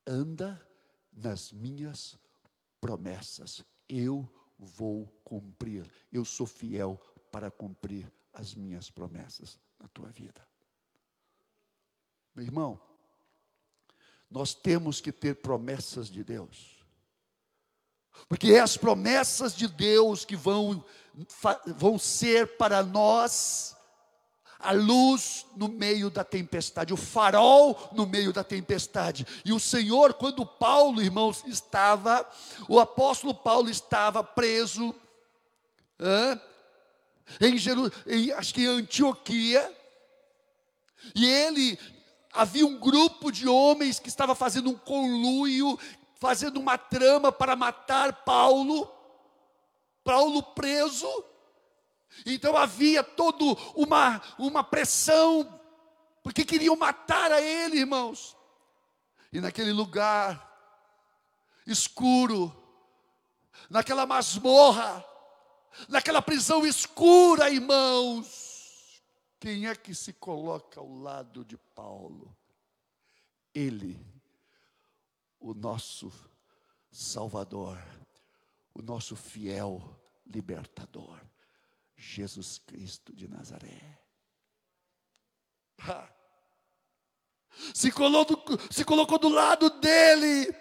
Anda 0.07 0.61
nas 1.13 1.53
minhas 1.53 2.19
promessas. 2.81 3.65
Eu 3.89 4.29
vou 4.59 5.07
cumprir. 5.25 5.91
Eu 6.13 6.25
sou 6.25 6.47
fiel 6.47 7.01
para 7.31 7.51
cumprir 7.51 8.11
as 8.33 8.55
minhas 8.55 8.91
promessas 8.91 9.59
na 9.79 9.89
tua 9.89 10.09
vida. 10.09 10.47
Meu 12.35 12.45
irmão, 12.45 12.81
nós 14.31 14.55
temos 14.55 15.01
que 15.01 15.13
ter 15.13 15.37
promessas 15.37 16.09
de 16.09 16.23
Deus. 16.23 16.85
Porque 18.29 18.53
é 18.53 18.61
as 18.61 18.77
promessas 18.77 19.55
de 19.55 19.69
Deus 19.69 20.25
que 20.25 20.37
vão, 20.37 20.85
vão 21.77 21.99
ser 21.99 22.57
para 22.57 22.83
nós 22.83 23.76
a 24.59 24.73
luz 24.73 25.47
no 25.57 25.69
meio 25.69 26.11
da 26.11 26.25
tempestade, 26.25 26.93
o 26.93 26.97
farol 26.97 27.91
no 27.93 28.07
meio 28.07 28.33
da 28.33 28.43
tempestade. 28.43 29.27
E 29.45 29.53
o 29.53 29.61
Senhor, 29.61 30.15
quando 30.15 30.45
Paulo, 30.47 31.03
irmãos, 31.03 31.45
estava, 31.47 32.29
o 32.69 32.81
apóstolo 32.81 33.35
Paulo 33.35 33.69
estava 33.69 34.23
preso 34.23 34.95
em, 37.41 37.57
Jerusalém, 37.57 38.33
acho 38.33 38.55
que 38.55 38.63
em 38.63 38.67
Antioquia, 38.67 39.75
e 41.15 41.27
ele 41.27 41.79
havia 42.33 42.67
um 42.67 42.79
grupo 42.79 43.31
de 43.33 43.49
homens 43.49 43.99
que 43.99 44.09
estava 44.09 44.35
fazendo 44.35 44.71
um 44.71 44.77
conluio, 44.77 45.79
fazendo 46.17 46.61
uma 46.61 46.77
trama 46.77 47.33
para 47.33 47.57
matar 47.57 48.25
Paulo. 48.25 48.91
Paulo 50.05 50.43
preso, 50.43 51.09
então 52.25 52.57
havia 52.57 53.03
toda 53.03 53.45
uma, 53.75 54.23
uma 54.39 54.65
pressão, 54.65 55.61
porque 56.23 56.45
queriam 56.45 56.77
matar 56.77 57.31
a 57.33 57.41
ele, 57.41 57.79
irmãos. 57.79 58.37
E 59.33 59.41
naquele 59.41 59.73
lugar, 59.73 60.47
escuro, 61.67 62.55
naquela 63.69 64.07
masmorra, 64.07 65.05
naquela 65.89 66.23
prisão 66.23 66.65
escura, 66.65 67.51
irmãos, 67.51 69.03
quem 69.39 69.67
é 69.67 69.75
que 69.75 69.95
se 69.95 70.13
coloca 70.13 70.81
ao 70.81 70.91
lado 70.91 71.45
de 71.45 71.57
Paulo? 71.57 72.37
Ele, 73.55 74.05
o 75.39 75.55
nosso 75.55 76.13
Salvador, 76.91 77.79
o 78.75 78.83
nosso 78.83 79.15
fiel 79.15 79.83
libertador, 80.27 81.21
Jesus 81.97 82.59
Cristo 82.59 83.15
de 83.15 83.29
Nazaré. 83.29 83.99
Se 87.75 87.91
colocou, 87.91 88.59
se 88.71 88.85
colocou 88.85 89.19
do 89.19 89.29
lado 89.29 89.71
dele. 89.71 90.55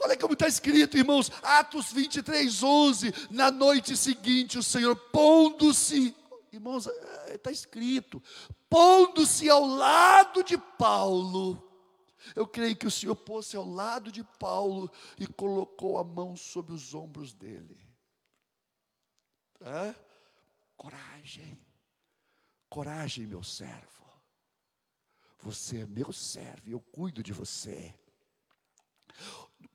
Olha 0.00 0.16
como 0.16 0.32
está 0.32 0.48
escrito, 0.48 0.96
irmãos, 0.96 1.30
Atos 1.42 1.92
23, 1.92 2.62
11. 2.62 3.12
Na 3.30 3.50
noite 3.50 3.96
seguinte, 3.96 4.58
o 4.58 4.62
Senhor 4.62 4.96
pondo-se, 4.96 6.16
irmãos, 6.52 6.86
está 7.28 7.50
é, 7.50 7.52
escrito, 7.52 8.22
pondo-se 8.68 9.48
ao 9.50 9.66
lado 9.66 10.42
de 10.42 10.56
Paulo. 10.56 11.62
Eu 12.34 12.46
creio 12.46 12.74
que 12.76 12.86
o 12.86 12.90
Senhor 12.90 13.14
pôs-se 13.14 13.56
ao 13.56 13.68
lado 13.68 14.10
de 14.10 14.24
Paulo 14.38 14.90
e 15.18 15.26
colocou 15.26 15.98
a 15.98 16.04
mão 16.04 16.34
sobre 16.34 16.72
os 16.72 16.94
ombros 16.94 17.34
dele. 17.34 17.78
É? 19.60 19.94
Coragem, 20.76 21.58
coragem, 22.68 23.26
meu 23.26 23.42
servo. 23.42 24.04
Você 25.40 25.80
é 25.80 25.86
meu 25.86 26.12
servo, 26.12 26.70
eu 26.70 26.80
cuido 26.80 27.22
de 27.22 27.32
você. 27.32 27.94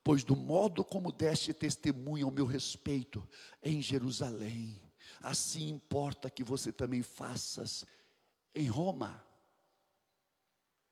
Pois 0.03 0.23
do 0.23 0.35
modo 0.35 0.83
como 0.83 1.11
deste 1.11 1.53
testemunho 1.53 2.25
ao 2.25 2.31
meu 2.31 2.45
respeito 2.45 3.27
em 3.61 3.81
Jerusalém, 3.81 4.81
assim 5.21 5.69
importa 5.69 6.29
que 6.29 6.43
você 6.43 6.71
também 6.71 7.03
faças 7.03 7.85
em 8.55 8.67
Roma. 8.67 9.23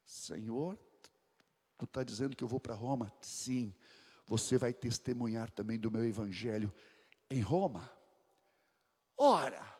Senhor, 0.05 0.77
tu 1.77 1.85
está 1.85 2.03
dizendo 2.03 2.35
que 2.35 2.43
eu 2.43 2.47
vou 2.47 2.59
para 2.59 2.75
Roma? 2.75 3.11
Sim, 3.21 3.73
você 4.25 4.57
vai 4.57 4.73
testemunhar 4.73 5.49
também 5.49 5.79
do 5.79 5.91
meu 5.91 6.05
evangelho 6.05 6.73
em 7.29 7.41
Roma. 7.41 7.91
Ora, 9.17 9.76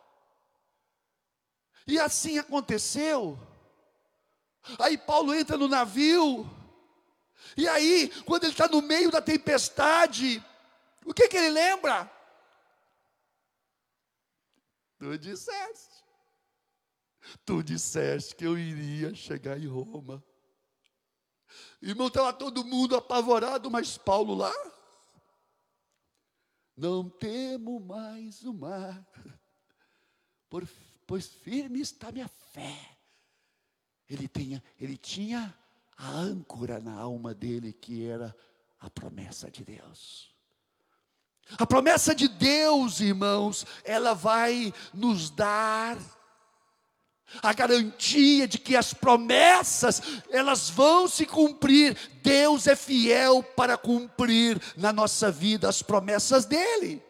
e 1.88 1.98
assim 1.98 2.38
aconteceu. 2.38 3.36
Aí 4.78 4.98
Paulo 4.98 5.34
entra 5.34 5.56
no 5.56 5.66
navio, 5.66 6.46
e 7.56 7.66
aí, 7.66 8.08
quando 8.24 8.44
ele 8.44 8.52
está 8.52 8.68
no 8.68 8.82
meio 8.82 9.10
da 9.10 9.22
tempestade, 9.22 10.44
o 11.04 11.14
que, 11.14 11.28
que 11.28 11.36
ele 11.36 11.50
lembra? 11.50 12.10
Tu 14.98 15.16
disseste, 15.18 16.04
tu 17.44 17.62
disseste 17.62 18.34
que 18.34 18.44
eu 18.44 18.58
iria 18.58 19.14
chegar 19.14 19.58
em 19.58 19.66
Roma. 19.66 20.22
Irmão, 21.80 22.08
estava 22.08 22.32
todo 22.32 22.64
mundo 22.64 22.96
apavorado, 22.96 23.70
mas 23.70 23.96
Paulo 23.96 24.34
lá, 24.34 24.52
não 26.76 27.08
temo 27.08 27.80
mais 27.80 28.42
o 28.42 28.52
mar, 28.52 29.04
pois 31.08 31.26
firme 31.26 31.80
está 31.80 32.12
minha 32.12 32.28
fé 32.52 32.98
ele, 34.08 34.26
tinha, 34.26 34.62
ele 34.80 34.96
tinha 34.96 35.54
a 35.96 36.10
âncora 36.10 36.80
na 36.80 36.94
alma 36.94 37.34
dele, 37.34 37.72
que 37.72 38.06
era 38.06 38.34
a 38.80 38.88
promessa 38.88 39.50
de 39.50 39.64
Deus. 39.64 40.30
A 41.58 41.66
promessa 41.66 42.14
de 42.14 42.28
Deus, 42.28 43.00
irmãos, 43.00 43.66
ela 43.84 44.14
vai 44.14 44.72
nos 44.94 45.28
dar 45.30 45.98
a 47.42 47.52
garantia 47.52 48.48
de 48.48 48.58
que 48.58 48.74
as 48.74 48.94
promessas, 48.94 50.00
elas 50.30 50.70
vão 50.70 51.06
se 51.06 51.26
cumprir. 51.26 51.96
Deus 52.22 52.66
é 52.66 52.74
fiel 52.74 53.42
para 53.42 53.76
cumprir 53.76 54.60
na 54.76 54.92
nossa 54.92 55.30
vida 55.30 55.68
as 55.68 55.82
promessas 55.82 56.46
dele. 56.46 57.02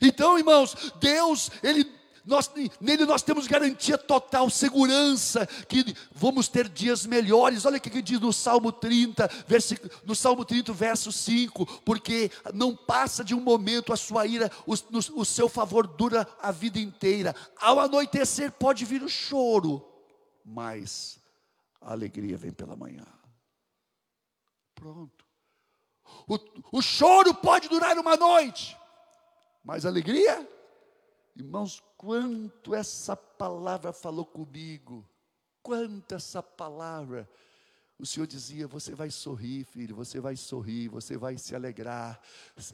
Então, 0.00 0.38
irmãos, 0.38 0.92
Deus, 1.00 1.50
ele 1.62 1.84
nós, 2.24 2.50
nele 2.80 3.04
nós 3.04 3.22
temos 3.22 3.48
garantia 3.48 3.98
total, 3.98 4.48
segurança, 4.48 5.44
que 5.68 5.94
vamos 6.12 6.46
ter 6.48 6.68
dias 6.68 7.04
melhores. 7.04 7.64
Olha 7.64 7.78
o 7.78 7.80
que 7.80 8.00
diz 8.00 8.20
no 8.20 8.32
Salmo 8.32 8.70
30, 8.70 9.28
versículo, 9.46 9.90
no 10.04 10.14
Salmo 10.14 10.44
30, 10.44 10.72
verso 10.72 11.10
5: 11.10 11.80
porque 11.80 12.30
não 12.54 12.76
passa 12.76 13.24
de 13.24 13.34
um 13.34 13.40
momento 13.40 13.92
a 13.92 13.96
sua 13.96 14.26
ira, 14.26 14.50
o, 14.66 14.74
no, 14.90 15.20
o 15.20 15.24
seu 15.24 15.48
favor 15.48 15.86
dura 15.86 16.26
a 16.40 16.52
vida 16.52 16.78
inteira. 16.78 17.34
Ao 17.60 17.80
anoitecer 17.80 18.52
pode 18.52 18.84
vir 18.84 19.02
o 19.02 19.08
choro, 19.08 19.84
mas 20.44 21.18
a 21.80 21.92
alegria 21.92 22.36
vem 22.36 22.52
pela 22.52 22.76
manhã. 22.76 23.04
Pronto. 24.76 25.24
O, 26.28 26.38
o 26.78 26.82
choro 26.82 27.34
pode 27.34 27.68
durar 27.68 27.98
uma 27.98 28.16
noite, 28.16 28.76
mas 29.64 29.86
alegria 29.86 30.46
Irmãos, 31.34 31.82
quanto 31.96 32.74
essa 32.74 33.16
palavra 33.16 33.92
falou 33.92 34.24
comigo, 34.24 35.08
quanto 35.62 36.14
essa 36.14 36.42
palavra. 36.42 37.28
O 37.98 38.04
Senhor 38.04 38.26
dizia: 38.26 38.68
Você 38.68 38.94
vai 38.94 39.10
sorrir, 39.10 39.64
filho, 39.64 39.96
você 39.96 40.20
vai 40.20 40.36
sorrir, 40.36 40.88
você 40.88 41.16
vai 41.16 41.38
se 41.38 41.54
alegrar. 41.54 42.20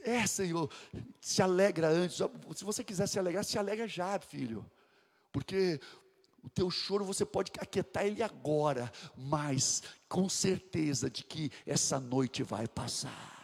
É, 0.01 0.27
Senhor, 0.27 0.69
se 1.21 1.41
alegra 1.41 1.87
antes. 1.87 2.17
Se 2.55 2.65
você 2.65 2.83
quiser 2.83 3.07
se 3.07 3.17
alegrar, 3.17 3.45
se 3.45 3.57
alegra 3.57 3.87
já, 3.87 4.19
filho. 4.19 4.69
Porque 5.31 5.79
o 6.43 6.49
teu 6.49 6.69
choro 6.69 7.05
você 7.05 7.25
pode 7.25 7.51
aquietar 7.59 8.05
ele 8.05 8.21
agora, 8.21 8.91
mas 9.15 9.83
com 10.09 10.27
certeza 10.27 11.09
de 11.09 11.23
que 11.23 11.49
essa 11.65 11.97
noite 11.97 12.43
vai 12.43 12.67
passar. 12.67 13.38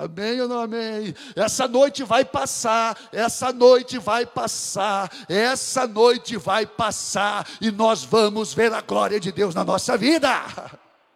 Amém 0.00 0.40
ou 0.40 0.48
não 0.48 0.60
amém? 0.60 1.14
Essa 1.36 1.68
noite 1.68 2.02
vai 2.02 2.24
passar, 2.24 2.98
essa 3.12 3.52
noite 3.52 3.98
vai 3.98 4.24
passar, 4.24 5.12
essa 5.28 5.86
noite 5.86 6.38
vai 6.38 6.64
passar, 6.64 7.46
e 7.60 7.70
nós 7.70 8.02
vamos 8.02 8.54
ver 8.54 8.72
a 8.72 8.80
glória 8.80 9.20
de 9.20 9.30
Deus 9.30 9.54
na 9.54 9.62
nossa 9.62 9.98
vida. 9.98 10.30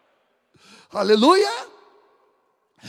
Aleluia! 0.93 1.49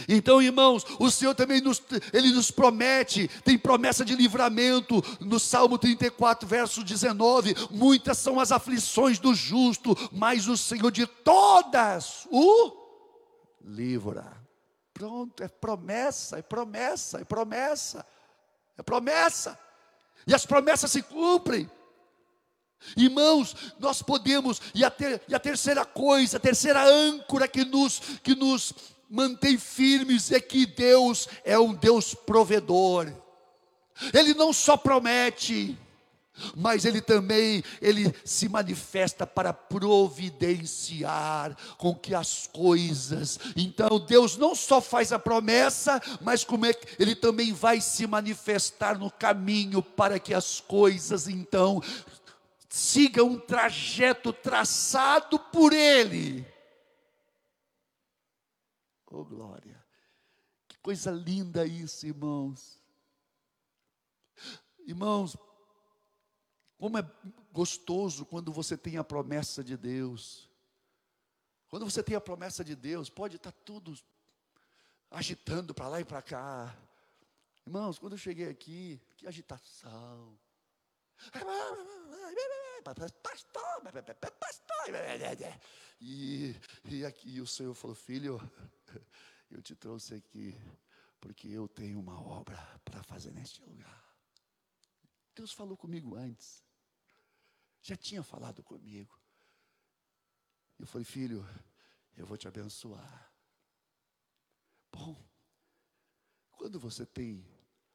Então, 0.06 0.42
irmãos, 0.42 0.84
o 0.98 1.10
Senhor 1.10 1.34
também 1.34 1.62
nos, 1.62 1.82
ele 2.12 2.30
nos 2.30 2.50
promete, 2.50 3.26
tem 3.42 3.56
promessa 3.56 4.04
de 4.04 4.14
livramento 4.14 5.02
no 5.18 5.40
Salmo 5.40 5.78
34, 5.78 6.46
verso 6.46 6.84
19: 6.84 7.56
muitas 7.70 8.18
são 8.18 8.38
as 8.38 8.52
aflições 8.52 9.18
do 9.18 9.34
justo, 9.34 9.96
mas 10.12 10.46
o 10.46 10.58
Senhor 10.58 10.90
de 10.90 11.06
todas 11.06 12.28
o 12.30 12.70
livra. 13.64 14.45
Pronto, 14.96 15.42
é 15.42 15.48
promessa, 15.48 16.38
é 16.38 16.42
promessa, 16.42 17.20
é 17.20 17.24
promessa, 17.24 18.06
é 18.78 18.82
promessa. 18.82 19.58
E 20.26 20.34
as 20.34 20.46
promessas 20.46 20.90
se 20.90 21.02
cumprem. 21.02 21.70
Irmãos, 22.96 23.54
nós 23.78 24.00
podemos, 24.00 24.58
e 24.74 24.82
a, 24.82 24.90
ter, 24.90 25.20
e 25.28 25.34
a 25.34 25.38
terceira 25.38 25.84
coisa, 25.84 26.38
a 26.38 26.40
terceira 26.40 26.82
âncora 26.82 27.46
que 27.46 27.62
nos, 27.62 28.00
que 28.22 28.34
nos 28.34 28.72
mantém 29.10 29.58
firmes 29.58 30.32
é 30.32 30.40
que 30.40 30.64
Deus 30.64 31.28
é 31.44 31.58
um 31.58 31.74
Deus 31.74 32.14
provedor. 32.14 33.12
Ele 34.14 34.32
não 34.32 34.50
só 34.50 34.78
promete, 34.78 35.78
mas 36.54 36.84
ele 36.84 37.00
também 37.00 37.62
ele 37.80 38.14
se 38.24 38.48
manifesta 38.48 39.26
para 39.26 39.52
providenciar 39.52 41.56
com 41.76 41.94
que 41.94 42.14
as 42.14 42.46
coisas. 42.46 43.38
Então 43.56 43.98
Deus 43.98 44.36
não 44.36 44.54
só 44.54 44.80
faz 44.80 45.12
a 45.12 45.18
promessa, 45.18 46.00
mas 46.20 46.44
como 46.44 46.66
é 46.66 46.72
que 46.72 47.02
ele 47.02 47.14
também 47.14 47.52
vai 47.52 47.80
se 47.80 48.06
manifestar 48.06 48.98
no 48.98 49.10
caminho 49.10 49.82
para 49.82 50.18
que 50.18 50.34
as 50.34 50.60
coisas 50.60 51.28
então 51.28 51.82
sigam 52.68 53.28
um 53.28 53.38
trajeto 53.38 54.32
traçado 54.32 55.38
por 55.38 55.72
ele. 55.72 56.46
Oh 59.10 59.24
glória. 59.24 59.84
Que 60.68 60.76
coisa 60.78 61.10
linda 61.10 61.64
isso, 61.64 62.06
irmãos. 62.06 62.76
Irmãos, 64.86 65.36
como 66.78 66.98
é 66.98 67.10
gostoso 67.52 68.26
quando 68.26 68.52
você 68.52 68.76
tem 68.76 68.96
a 68.98 69.04
promessa 69.04 69.64
de 69.64 69.76
Deus. 69.76 70.48
Quando 71.68 71.84
você 71.84 72.02
tem 72.02 72.14
a 72.14 72.20
promessa 72.20 72.64
de 72.64 72.76
Deus, 72.76 73.08
pode 73.08 73.36
estar 73.36 73.52
tudo 73.52 73.98
agitando 75.10 75.74
para 75.74 75.88
lá 75.88 76.00
e 76.00 76.04
para 76.04 76.22
cá. 76.22 76.76
Irmãos, 77.66 77.98
quando 77.98 78.12
eu 78.12 78.18
cheguei 78.18 78.48
aqui, 78.48 79.00
que 79.16 79.26
agitação. 79.26 80.38
E, 86.00 86.54
e 86.84 87.04
aqui 87.04 87.40
o 87.40 87.46
Senhor 87.46 87.74
falou, 87.74 87.96
filho, 87.96 88.40
eu 89.50 89.62
te 89.62 89.74
trouxe 89.74 90.14
aqui 90.14 90.54
porque 91.20 91.48
eu 91.48 91.66
tenho 91.66 91.98
uma 91.98 92.20
obra 92.20 92.56
para 92.84 93.02
fazer 93.02 93.32
neste 93.32 93.60
lugar. 93.62 94.04
Deus 95.34 95.52
falou 95.52 95.76
comigo 95.76 96.14
antes, 96.14 96.62
já 97.86 97.96
tinha 97.96 98.22
falado 98.22 98.64
comigo. 98.64 99.16
Eu 100.76 100.86
falei, 100.88 101.04
filho, 101.04 101.46
eu 102.16 102.26
vou 102.26 102.36
te 102.36 102.48
abençoar. 102.48 103.32
Bom, 104.90 105.16
quando 106.50 106.80
você 106.80 107.06
tem 107.06 107.46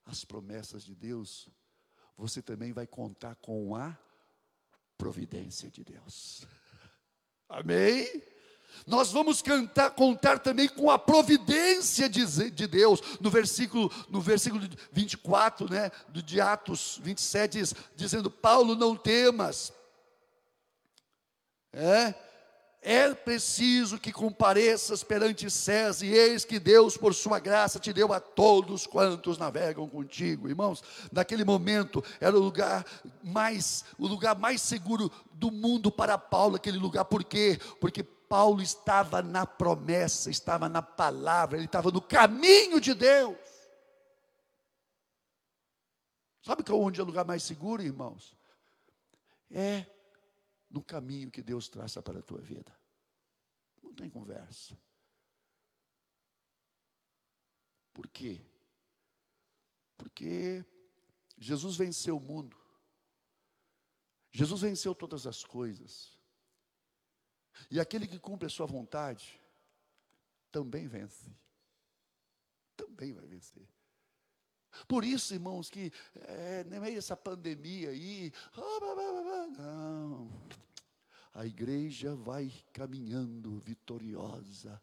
as 0.06 0.23
promessas 0.23 0.86
de 0.86 0.95
Deus, 0.95 1.49
você 2.15 2.41
também 2.41 2.71
vai 2.71 2.88
contar 2.88 3.36
com 3.36 3.75
a 3.75 3.97
providência 4.97 5.69
de 5.69 5.84
Deus. 5.84 6.47
Amém? 7.49 8.08
Nós 8.88 9.12
vamos 9.12 9.41
cantar, 9.41 9.91
contar 9.91 10.39
também 10.39 10.69
com 10.69 10.89
a 10.89 10.97
providência 10.97 12.08
de, 12.08 12.49
de, 12.49 12.65
Deus. 12.65 13.01
No 13.19 13.30
versículo, 13.30 13.91
no 14.10 14.21
versículo 14.21 14.65
24, 14.93 15.69
né, 15.69 15.91
de 16.10 16.39
Atos 16.39 16.97
27, 17.04 17.60
diz, 17.60 17.75
dizendo: 17.93 18.32
Paulo, 18.32 18.73
não 18.73 18.95
temas. 18.95 19.73
É, 21.74 22.14
é 22.82 23.14
preciso 23.14 24.00
que 24.00 24.12
compareças 24.12 25.04
perante 25.04 25.50
César, 25.52 26.04
e 26.04 26.14
eis 26.14 26.44
que 26.44 26.60
Deus, 26.60 26.98
por 26.98 27.14
sua 27.14 27.38
graça, 27.38 27.80
te 27.80 27.94
deu 27.94 28.12
a 28.12 28.20
todos 28.20 28.88
quantos 28.88 29.38
navegam 29.38 29.88
contigo. 29.88 30.50
Irmãos, 30.50 30.84
naquele 31.12 31.46
momento 31.46 32.04
era 32.20 32.36
o 32.36 32.42
lugar 32.42 32.84
mais, 33.24 33.86
o 34.00 34.08
lugar 34.08 34.36
mais 34.36 34.62
seguro 34.62 35.12
do 35.32 35.52
mundo 35.52 35.92
para 35.92 36.18
Paulo, 36.18 36.56
aquele 36.56 36.80
lugar. 36.80 37.06
Por 37.06 37.24
quê? 37.24 37.60
Porque 37.80 38.04
Paulo 38.04 38.64
estava 38.64 39.22
na 39.22 39.46
promessa, 39.46 40.32
estava 40.32 40.68
na 40.68 40.82
palavra, 40.82 41.58
ele 41.58 41.66
estava 41.66 41.92
no 41.92 42.02
caminho 42.02 42.82
de 42.82 42.96
Deus. 42.96 43.38
Sabe 46.42 46.64
que 46.64 46.72
onde 46.72 47.00
é 47.00 47.04
o 47.04 47.06
lugar 47.06 47.26
mais 47.26 47.44
seguro, 47.44 47.84
irmãos? 47.84 48.36
É 49.52 49.86
no 50.72 50.82
caminho 50.82 51.30
que 51.30 51.44
Deus 51.44 51.68
traça 51.68 52.02
para 52.02 52.20
a 52.20 52.24
tua 52.24 52.40
vida. 52.40 52.74
Não 53.84 53.94
tem 53.94 54.10
conversa. 54.10 54.78
Por 57.94 58.08
quê? 58.08 58.42
Porque 59.98 60.66
Jesus 61.38 61.76
venceu 61.76 62.18
o 62.18 62.22
mundo. 62.22 62.58
Jesus 64.32 64.62
venceu 64.62 64.96
todas 64.96 65.28
as 65.28 65.44
coisas. 65.44 66.18
E 67.70 67.80
aquele 67.80 68.08
que 68.08 68.18
cumpre 68.18 68.48
a 68.48 68.50
sua 68.50 68.66
vontade 68.66 69.40
também 70.50 70.88
vence. 70.88 71.30
Também 72.78 73.12
vai 73.14 73.28
vencer. 73.28 73.68
Por 74.88 75.04
isso, 75.04 75.34
irmãos, 75.34 75.70
que 75.70 75.92
é, 76.16 76.64
nem 76.64 76.80
é 76.82 76.96
essa 76.96 77.16
pandemia 77.16 77.90
aí, 77.90 78.32
não, 79.58 80.30
a 81.34 81.46
igreja 81.46 82.16
vai 82.16 82.52
caminhando 82.74 83.60
vitoriosa 83.60 84.82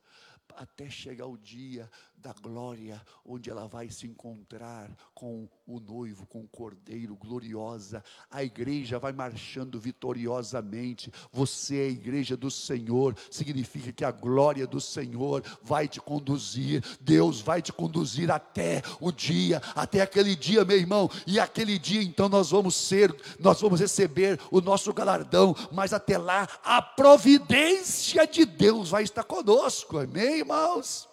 até 0.57 0.88
chegar 0.88 1.27
o 1.27 1.37
dia 1.37 1.90
da 2.16 2.33
glória, 2.33 3.01
onde 3.24 3.51
ela 3.51 3.66
vai 3.68 3.90
se 3.90 4.07
encontrar 4.07 4.90
com 5.14 5.48
o 5.68 5.78
noivo, 5.78 6.26
com 6.26 6.40
o 6.40 6.48
cordeiro 6.48 7.14
gloriosa. 7.14 8.02
A 8.31 8.42
igreja 8.42 8.98
vai 8.98 9.12
marchando 9.12 9.78
vitoriosamente. 9.78 11.12
Você 11.31 11.76
é 11.76 11.85
a 11.85 11.90
igreja 11.90 12.37
do 12.38 12.50
Senhor, 12.50 13.14
significa 13.31 13.92
que 13.92 14.04
a 14.04 14.11
glória 14.11 14.66
do 14.66 14.81
Senhor 14.81 15.42
vai 15.62 15.87
te 15.87 16.00
conduzir. 16.00 16.83
Deus 16.98 17.42
vai 17.42 17.61
te 17.61 17.70
conduzir 17.70 18.31
até 18.31 18.83
o 18.98 19.12
dia, 19.12 19.61
até 19.74 20.00
aquele 20.00 20.35
dia, 20.35 20.64
meu 20.64 20.78
irmão. 20.78 21.11
E 21.26 21.38
aquele 21.38 21.78
dia, 21.78 22.02
então, 22.02 22.31
nós 22.31 22.50
vamos 22.50 22.74
ser, 22.74 23.14
nós 23.38 23.61
vamos 23.61 23.78
receber 23.78 24.40
o 24.50 24.62
nosso 24.62 24.92
galardão. 24.94 25.54
Mas 25.70 25.92
até 25.92 26.16
lá, 26.16 26.48
a 26.64 26.81
providência 26.81 28.26
de 28.26 28.46
Deus 28.46 28.88
vai 28.88 29.02
estar 29.02 29.22
conosco. 29.22 29.98
Amém, 29.98 30.38
irmãos? 30.38 31.07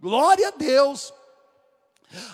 Glória 0.00 0.48
a 0.48 0.52
Deus. 0.52 1.12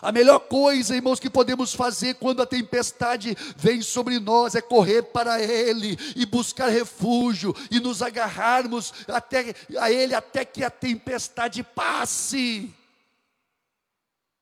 A 0.00 0.10
melhor 0.10 0.40
coisa, 0.40 0.96
irmãos, 0.96 1.20
que 1.20 1.28
podemos 1.28 1.74
fazer 1.74 2.14
quando 2.14 2.40
a 2.40 2.46
tempestade 2.46 3.36
vem 3.56 3.82
sobre 3.82 4.18
nós 4.18 4.54
é 4.54 4.60
correr 4.60 5.02
para 5.02 5.40
Ele 5.42 5.98
e 6.14 6.24
buscar 6.24 6.68
refúgio 6.68 7.54
e 7.70 7.78
nos 7.78 8.00
agarrarmos 8.00 8.92
até 9.06 9.54
a 9.78 9.90
Ele 9.90 10.14
até 10.14 10.44
que 10.44 10.64
a 10.64 10.70
tempestade 10.70 11.62
passe. 11.62 12.74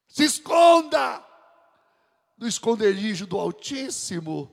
Se 0.08 0.22
esconda 0.22 1.24
no 2.38 2.46
esconderijo 2.46 3.26
do 3.26 3.38
Altíssimo. 3.38 4.50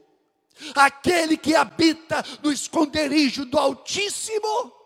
Aquele 0.75 1.37
que 1.37 1.55
habita 1.55 2.23
no 2.43 2.51
esconderijo 2.51 3.45
do 3.45 3.57
Altíssimo 3.57 4.80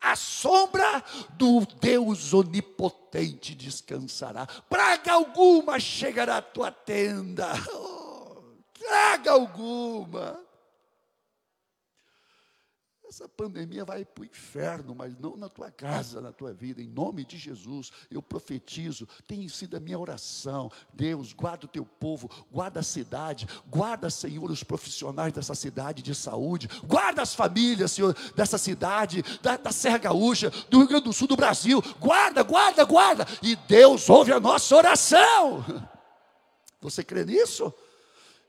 a 0.00 0.14
sombra 0.16 1.02
do 1.36 1.66
Deus 1.80 2.32
onipotente 2.32 3.54
descansará. 3.54 4.46
Praga 4.68 5.12
alguma 5.12 5.78
chegará 5.80 6.38
à 6.38 6.42
tua 6.42 6.70
tenda. 6.70 7.48
Oh, 7.70 8.42
praga 8.78 9.32
alguma. 9.32 10.47
Essa 13.08 13.26
pandemia 13.26 13.86
vai 13.86 14.04
para 14.04 14.20
o 14.20 14.26
inferno, 14.26 14.94
mas 14.94 15.16
não 15.18 15.34
na 15.34 15.48
tua 15.48 15.70
casa, 15.70 16.20
na 16.20 16.30
tua 16.30 16.52
vida. 16.52 16.82
Em 16.82 16.88
nome 16.88 17.24
de 17.24 17.38
Jesus, 17.38 17.90
eu 18.10 18.20
profetizo. 18.20 19.08
Tem 19.26 19.48
sido 19.48 19.78
a 19.78 19.80
minha 19.80 19.98
oração. 19.98 20.70
Deus, 20.92 21.32
guarda 21.32 21.64
o 21.64 21.68
teu 21.68 21.86
povo, 21.86 22.28
guarda 22.52 22.80
a 22.80 22.82
cidade, 22.82 23.48
guarda, 23.66 24.10
Senhor, 24.10 24.50
os 24.50 24.62
profissionais 24.62 25.32
dessa 25.32 25.54
cidade 25.54 26.02
de 26.02 26.14
saúde, 26.14 26.68
guarda 26.84 27.22
as 27.22 27.34
famílias, 27.34 27.92
Senhor, 27.92 28.14
dessa 28.36 28.58
cidade, 28.58 29.24
da, 29.40 29.56
da 29.56 29.72
Serra 29.72 29.96
Gaúcha, 29.96 30.50
do 30.68 30.80
Rio 30.80 30.88
Grande 30.88 31.04
do 31.04 31.12
Sul, 31.14 31.28
do 31.28 31.36
Brasil. 31.36 31.82
Guarda, 31.98 32.42
guarda, 32.42 32.84
guarda. 32.84 33.26
E 33.42 33.56
Deus 33.56 34.06
ouve 34.10 34.34
a 34.34 34.38
nossa 34.38 34.76
oração. 34.76 35.64
Você 36.82 37.02
crê 37.02 37.24
nisso? 37.24 37.72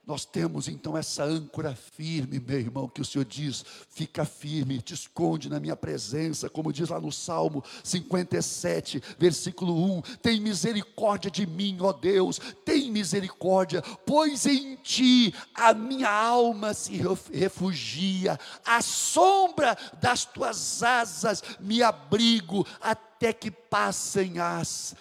Nós 0.10 0.26
temos 0.26 0.67
então 0.67 0.98
essa 0.98 1.24
âncora 1.24 1.76
firme, 1.76 2.39
meu 2.39 2.60
irmão, 2.60 2.89
que 2.89 3.00
o 3.00 3.06
Senhor 3.06 3.24
diz: 3.24 3.63
fica 3.91 4.26
firme, 4.26 4.82
te 4.82 4.95
esconde 4.95 5.48
na 5.48 5.60
minha 5.60 5.76
presença, 5.76 6.50
como 6.50 6.74
diz 6.74 6.89
lá 6.89 7.00
no 7.00 7.12
Salmo 7.12 7.63
57, 7.84 9.04
versículo 9.19 10.00
1: 10.00 10.02
tem 10.19 10.41
misericórdia 10.41 11.30
de 11.30 11.45
mim, 11.45 11.78
ó 11.82 11.93
Deus, 11.93 12.41
tem 12.65 12.91
misericórdia, 12.91 13.84
pois 14.04 14.48
em 14.48 14.78
ti 14.78 15.32
a 15.54 15.76
minha 15.76 16.10
alma 16.10 16.74
se 16.74 17.00
refugia, 17.32 18.39
à 18.65 18.82
sombra 18.82 19.78
das 20.02 20.26
tuas 20.26 20.82
asas 20.82 21.43
me 21.60 21.84
abrigo, 21.84 22.65
até 22.82 23.32
que 23.32 23.52
passem 23.52 24.39
as 24.39 24.95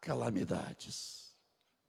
calamidades. 0.00 1.23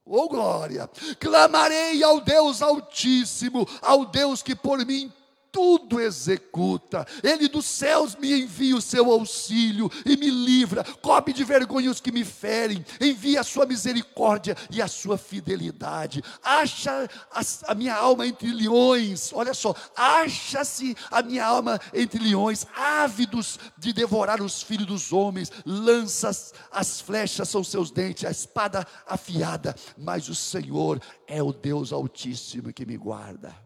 Oh 0.05 0.29
glória! 0.29 0.87
Clamarei 1.19 2.03
ao 2.03 2.21
Deus 2.21 2.61
Altíssimo, 2.61 3.67
ao 3.81 4.05
Deus 4.05 4.43
que 4.43 4.55
por 4.55 4.85
mim 4.85 5.11
tudo 5.55 6.01
executa. 6.01 7.07
Ele 7.23 7.47
dos 7.47 7.65
céus 7.65 8.13
me 8.13 8.41
envia 8.41 8.75
o 8.75 8.81
seu 8.81 9.09
auxílio 9.09 9.89
e 10.05 10.17
me 10.17 10.29
livra, 10.29 10.83
cobre 11.01 11.31
de 11.31 11.45
vergonha 11.45 11.89
os 11.89 12.01
que 12.01 12.11
me 12.11 12.25
ferem, 12.25 12.85
envia 12.99 13.39
a 13.39 13.43
sua 13.43 13.65
misericórdia 13.65 14.53
e 14.69 14.81
a 14.81 14.87
sua 14.89 15.17
fidelidade. 15.17 16.21
Acha 16.43 17.09
a, 17.31 17.41
a 17.71 17.73
minha 17.73 17.95
alma 17.95 18.27
entre 18.27 18.51
leões, 18.51 19.31
olha 19.31 19.53
só, 19.53 19.73
acha-se 19.95 20.93
a 21.09 21.21
minha 21.21 21.45
alma 21.45 21.79
entre 21.93 22.21
leões, 22.21 22.67
ávidos 22.75 23.57
de 23.77 23.93
devorar 23.93 24.41
os 24.41 24.61
filhos 24.61 24.87
dos 24.87 25.13
homens, 25.13 25.49
lanças, 25.65 26.53
as 26.69 26.99
flechas 26.99 27.47
são 27.47 27.63
seus 27.63 27.91
dentes, 27.91 28.25
a 28.25 28.31
espada 28.31 28.85
afiada, 29.07 29.73
mas 29.97 30.27
o 30.27 30.35
Senhor 30.35 31.01
é 31.25 31.41
o 31.41 31.53
Deus 31.53 31.93
Altíssimo 31.93 32.73
que 32.73 32.85
me 32.85 32.97
guarda. 32.97 33.64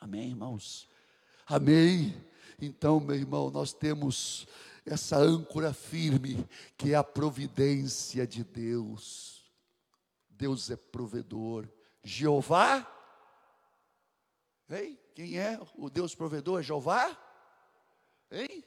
Amém, 0.00 0.30
irmãos? 0.30 0.88
Amém. 1.46 2.16
Então, 2.58 2.98
meu 2.98 3.14
irmão, 3.14 3.50
nós 3.50 3.72
temos 3.72 4.48
essa 4.86 5.18
âncora 5.18 5.74
firme 5.74 6.48
que 6.76 6.92
é 6.92 6.96
a 6.96 7.04
providência 7.04 8.26
de 8.26 8.42
Deus. 8.42 9.44
Deus 10.30 10.70
é 10.70 10.76
provedor. 10.76 11.68
Jeová? 12.02 12.86
Ei, 14.70 14.98
quem 15.14 15.38
é 15.38 15.60
o 15.74 15.90
Deus 15.90 16.14
provedor? 16.14 16.60
É 16.60 16.62
Jeová? 16.62 17.14
Hein? 18.30 18.64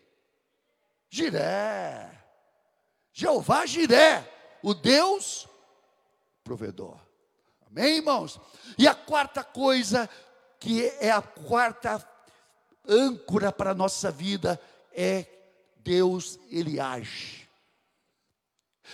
Jiré. 1.09 2.23
Jeová 3.11 3.65
Jiré, 3.65 4.31
o 4.61 4.73
Deus 4.73 5.47
provedor. 6.43 6.99
Amém, 7.67 7.97
irmãos? 7.97 8.39
E 8.77 8.87
a 8.87 8.93
quarta 8.93 9.43
coisa, 9.43 10.09
que 10.63 10.85
é 11.01 11.11
a 11.11 11.21
quarta 11.21 12.01
âncora 12.87 13.51
para 13.51 13.71
a 13.71 13.75
nossa 13.75 14.09
vida, 14.09 14.57
é 14.93 15.25
Deus, 15.79 16.39
Ele 16.49 16.79
age. 16.79 17.49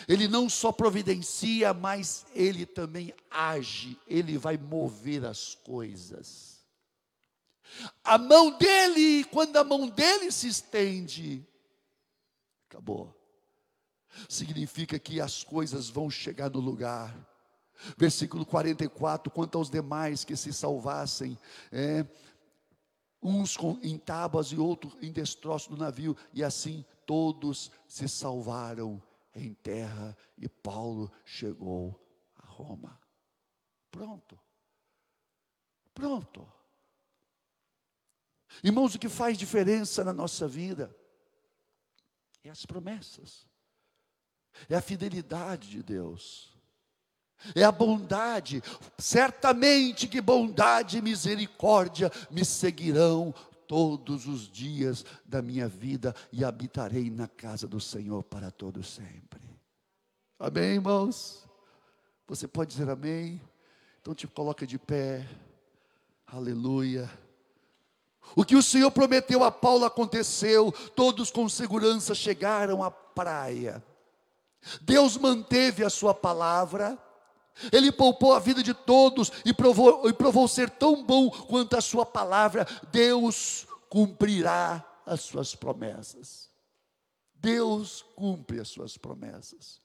Ele 0.08 0.28
não 0.28 0.50
só 0.50 0.72
providencia, 0.72 1.72
mas 1.72 2.26
Ele 2.34 2.66
também 2.66 3.14
age, 3.30 4.00
Ele 4.08 4.36
vai 4.36 4.58
mover 4.58 5.24
as 5.24 5.54
coisas. 5.54 6.66
A 8.04 8.18
mão 8.18 8.58
dele, 8.58 9.24
quando 9.26 9.56
a 9.58 9.64
mão 9.64 9.88
dele 9.88 10.32
se 10.32 10.48
estende, 10.48 11.48
acabou. 12.68 13.16
Significa 14.28 14.98
que 14.98 15.22
as 15.22 15.44
coisas 15.44 15.88
vão 15.88 16.10
chegar 16.10 16.50
no 16.50 16.60
lugar. 16.60 17.29
Versículo 17.98 18.46
44: 18.46 19.32
quanto 19.32 19.58
aos 19.58 19.70
demais 19.70 20.24
que 20.24 20.36
se 20.36 20.52
salvassem, 20.54 21.38
é, 21.72 22.06
uns 23.22 23.56
com, 23.56 23.80
em 23.82 23.98
tábuas 23.98 24.48
e 24.48 24.58
outros 24.58 24.96
em 25.02 25.12
destroço 25.12 25.70
do 25.70 25.78
navio, 25.78 26.16
e 26.34 26.44
assim 26.44 26.86
todos 27.06 27.72
se 27.88 28.08
salvaram 28.08 29.02
em 29.36 29.54
terra, 29.54 30.18
e 30.38 30.48
Paulo 30.48 31.12
chegou 31.24 32.00
a 32.36 32.46
Roma. 32.46 33.00
Pronto. 33.92 34.40
Pronto. 35.94 36.48
Irmãos, 38.64 38.96
o 38.96 39.00
que 39.00 39.10
faz 39.10 39.38
diferença 39.38 40.04
na 40.04 40.14
nossa 40.14 40.48
vida 40.48 40.96
é 42.44 42.50
as 42.50 42.66
promessas, 42.66 43.48
é 44.68 44.76
a 44.76 44.82
fidelidade 44.82 45.70
de 45.70 45.84
Deus, 45.84 46.49
é 47.56 47.64
a 47.64 47.72
bondade. 47.72 48.62
Certamente 48.98 50.08
que 50.08 50.22
bondade 50.22 50.98
e 50.98 51.02
misericórdia 51.02 52.12
me 52.30 52.44
seguirão 52.44 53.34
todos 53.68 54.28
os 54.28 54.50
dias 54.50 55.06
da 55.26 55.42
minha 55.42 55.68
vida 55.68 56.16
e 56.32 56.44
habitarei 56.44 57.10
na 57.10 57.28
casa 57.28 57.68
do 57.68 57.80
Senhor 57.80 58.24
para 58.24 58.50
todo 58.50 58.84
sempre. 58.84 59.42
Amém, 60.40 60.76
irmãos? 60.76 61.48
Você 62.28 62.48
pode 62.48 62.72
dizer 62.72 62.90
amém? 62.90 63.42
Então 64.02 64.16
te 64.16 64.26
coloca 64.28 64.66
de 64.66 64.80
pé. 64.80 65.28
Aleluia. 66.26 67.10
O 68.36 68.44
que 68.46 68.56
o 68.56 68.64
Senhor 68.64 68.92
prometeu 68.92 69.44
a 69.44 69.52
Paulo 69.52 69.86
aconteceu, 69.86 70.72
todos 70.96 71.32
com 71.32 71.50
segurança 71.50 72.14
chegaram 72.14 72.84
à 72.84 72.92
praia. 72.92 73.84
Deus 74.82 75.18
manteve 75.18 75.84
a 75.84 75.90
sua 75.90 76.14
palavra, 76.14 76.98
Ele 77.72 77.92
poupou 77.92 78.34
a 78.34 78.40
vida 78.40 78.64
de 78.64 78.74
todos 78.74 79.32
e 79.46 79.54
provou, 79.54 80.08
e 80.08 80.14
provou 80.14 80.48
ser 80.48 80.70
tão 80.70 81.04
bom 81.04 81.30
quanto 81.30 81.76
a 81.76 81.82
sua 81.82 82.06
palavra. 82.06 82.68
Deus 82.92 83.68
cumprirá 83.90 84.86
as 85.06 85.22
suas 85.22 85.56
promessas. 85.56 86.50
Deus 87.36 88.06
cumpre 88.16 88.60
as 88.60 88.68
suas 88.68 88.98
promessas. 88.98 89.82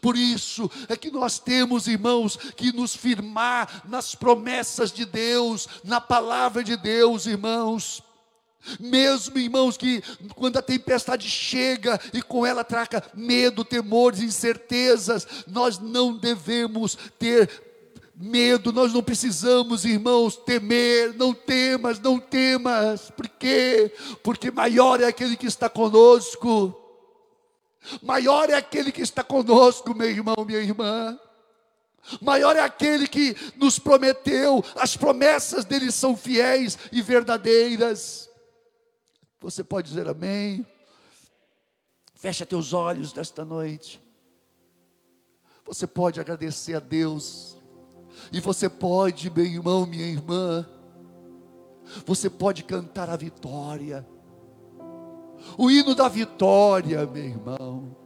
Por 0.00 0.16
isso 0.16 0.70
é 0.88 0.96
que 0.96 1.10
nós 1.10 1.38
temos, 1.38 1.86
irmãos, 1.86 2.36
que 2.36 2.72
nos 2.72 2.94
firmar 2.94 3.82
nas 3.88 4.14
promessas 4.14 4.92
de 4.92 5.04
Deus, 5.04 5.66
na 5.82 6.00
palavra 6.00 6.62
de 6.62 6.76
Deus, 6.76 7.26
irmãos. 7.26 8.02
Mesmo, 8.78 9.38
irmãos, 9.38 9.76
que 9.76 10.02
quando 10.34 10.58
a 10.58 10.62
tempestade 10.62 11.28
chega 11.28 11.98
e 12.12 12.22
com 12.22 12.44
ela 12.44 12.62
traga 12.62 13.02
medo, 13.14 13.64
temores, 13.64 14.20
incertezas, 14.20 15.26
nós 15.46 15.78
não 15.78 16.16
devemos 16.16 16.96
ter 17.18 17.50
medo, 18.14 18.72
nós 18.72 18.92
não 18.92 19.02
precisamos, 19.02 19.84
irmãos, 19.84 20.36
temer, 20.36 21.14
não 21.14 21.32
temas, 21.32 21.98
não 21.98 22.18
temas, 22.18 23.10
por 23.10 23.26
quê? 23.28 23.92
Porque 24.22 24.50
maior 24.50 25.00
é 25.00 25.06
aquele 25.06 25.36
que 25.36 25.46
está 25.46 25.68
conosco 25.70 26.76
Maior 28.02 28.50
é 28.50 28.54
aquele 28.54 28.92
que 28.92 29.02
está 29.02 29.22
conosco, 29.22 29.94
meu 29.94 30.08
irmão, 30.08 30.36
minha 30.46 30.60
irmã. 30.60 31.18
Maior 32.20 32.56
é 32.56 32.60
aquele 32.60 33.06
que 33.06 33.36
nos 33.56 33.78
prometeu, 33.78 34.64
as 34.76 34.96
promessas 34.96 35.64
dele 35.64 35.90
são 35.92 36.16
fiéis 36.16 36.78
e 36.92 37.02
verdadeiras. 37.02 38.29
Você 39.40 39.64
pode 39.64 39.88
dizer 39.88 40.08
amém? 40.08 40.66
Fecha 42.14 42.44
teus 42.44 42.72
olhos 42.72 43.14
nesta 43.14 43.44
noite. 43.44 44.00
Você 45.64 45.86
pode 45.86 46.20
agradecer 46.20 46.74
a 46.74 46.80
Deus. 46.80 47.56
E 48.32 48.40
você 48.40 48.68
pode, 48.68 49.30
meu 49.30 49.44
irmão, 49.44 49.86
minha 49.86 50.06
irmã. 50.06 50.68
Você 52.04 52.28
pode 52.28 52.62
cantar 52.62 53.08
a 53.08 53.16
vitória 53.16 54.06
o 55.56 55.70
hino 55.70 55.94
da 55.94 56.08
vitória, 56.08 57.06
meu 57.06 57.24
irmão. 57.24 57.96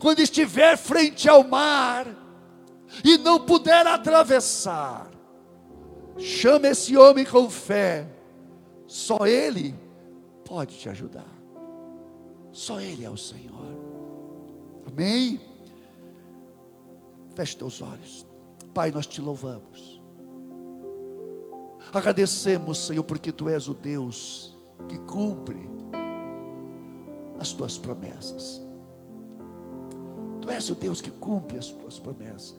Quando 0.00 0.20
estiver 0.20 0.76
frente 0.76 1.28
ao 1.28 1.44
mar 1.44 2.06
e 3.04 3.16
não 3.18 3.40
puder 3.40 3.86
atravessar, 3.86 5.10
chame 6.18 6.68
esse 6.68 6.96
homem 6.96 7.24
com 7.24 7.48
fé. 7.48 8.06
Só 8.86 9.26
ele 9.26 9.74
pode 10.48 10.78
te 10.78 10.88
ajudar. 10.88 11.28
Só 12.50 12.80
ele 12.80 13.04
é 13.04 13.10
o 13.10 13.16
Senhor. 13.16 13.76
Amém? 14.86 15.38
Feche 17.34 17.56
teus 17.56 17.82
olhos. 17.82 18.26
Pai, 18.72 18.90
nós 18.90 19.06
te 19.06 19.20
louvamos. 19.20 20.02
Agradecemos, 21.92 22.78
Senhor, 22.78 23.04
porque 23.04 23.30
tu 23.30 23.48
és 23.48 23.68
o 23.68 23.74
Deus 23.74 24.56
que 24.88 24.98
cumpre 25.00 25.68
as 27.38 27.52
tuas 27.52 27.76
promessas. 27.76 28.62
Tu 30.40 30.50
és 30.50 30.70
o 30.70 30.74
Deus 30.74 31.02
que 31.02 31.10
cumpre 31.10 31.58
as 31.58 31.66
tuas 31.68 31.98
promessas. 31.98 32.56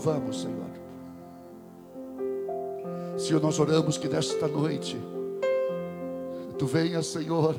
Louvamos, 0.00 0.40
Senhor. 0.40 0.70
Senhor, 3.18 3.42
nós 3.42 3.58
oramos 3.60 3.98
que 3.98 4.08
nesta 4.08 4.48
noite 4.48 4.98
Tu 6.58 6.66
venha, 6.66 7.02
Senhor, 7.02 7.54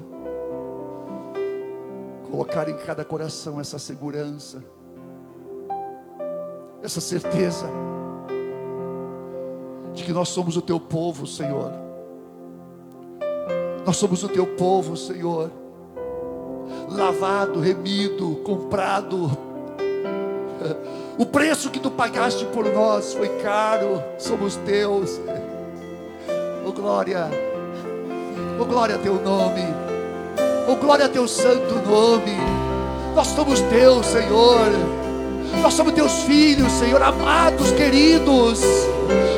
colocar 2.30 2.68
em 2.70 2.78
cada 2.78 3.06
coração 3.06 3.60
essa 3.60 3.78
segurança 3.78 4.64
essa 6.84 7.00
certeza 7.00 7.68
de 9.94 10.04
que 10.04 10.12
nós 10.12 10.30
somos 10.30 10.58
o 10.58 10.64
teu 10.64 10.80
povo, 10.80 11.28
Senhor. 11.28 11.72
Nós 13.86 13.98
somos 13.98 14.24
o 14.24 14.28
teu 14.28 14.48
povo, 14.56 14.98
Senhor. 14.98 15.52
Lavado, 16.90 17.60
remido, 17.60 18.38
comprado. 18.38 19.51
O 21.18 21.26
preço 21.26 21.70
que 21.70 21.80
tu 21.80 21.92
pagaste 21.92 22.46
por 22.46 22.66
nós 22.66 23.14
foi 23.14 23.30
caro. 23.42 24.02
Somos 24.18 24.56
teus. 24.58 25.20
Oh 26.66 26.72
glória. 26.72 27.30
Oh 28.60 28.66
glória 28.66 28.96
a 28.96 29.00
teu 29.00 29.16
nome. 29.16 29.64
Oh 30.68 30.76
glória 30.76 31.06
a 31.06 31.10
teu 31.10 31.28
santo 31.28 31.76
nome. 31.88 32.38
Nós 33.16 33.28
somos 33.28 33.60
teus, 33.62 34.06
Senhor. 34.06 34.70
Nós 35.62 35.74
somos 35.74 35.94
teus 35.94 36.24
filhos, 36.24 36.72
Senhor, 36.72 37.02
amados, 37.04 37.72
queridos. 37.72 38.62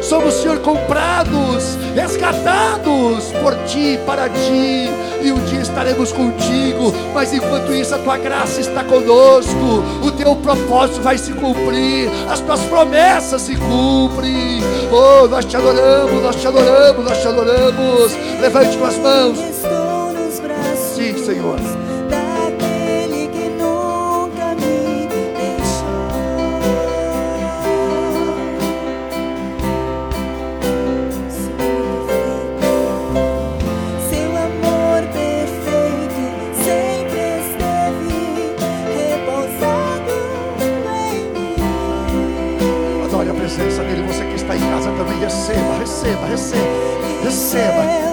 Somos, 0.01 0.35
Senhor, 0.35 0.59
comprados, 0.59 1.75
resgatados 1.95 3.31
por 3.41 3.55
ti, 3.65 3.99
para 4.05 4.29
ti. 4.29 4.89
E 5.23 5.31
um 5.31 5.43
dia 5.45 5.61
estaremos 5.61 6.11
contigo. 6.11 6.93
Mas 7.13 7.33
enquanto 7.33 7.73
isso, 7.73 7.95
a 7.95 7.97
tua 7.97 8.17
graça 8.17 8.59
está 8.59 8.83
conosco. 8.83 9.83
O 10.03 10.11
teu 10.11 10.35
propósito 10.35 11.01
vai 11.01 11.17
se 11.17 11.31
cumprir. 11.31 12.09
As 12.29 12.41
tuas 12.41 12.59
promessas 12.61 13.41
se 13.41 13.55
cumprem. 13.55 14.61
Oh, 14.91 15.27
nós 15.27 15.45
te 15.45 15.55
adoramos, 15.55 16.21
nós 16.21 16.35
te 16.35 16.47
adoramos, 16.47 17.05
nós 17.05 17.21
te 17.21 17.27
adoramos. 17.27 18.11
Levante 18.41 18.77
com 18.77 18.85
as 18.85 18.97
mãos. 18.97 19.37
Sim, 20.95 21.17
Senhor. 21.25 21.82
Receba, 46.03 46.27
receba, 46.27 47.23
receba. 47.23 48.12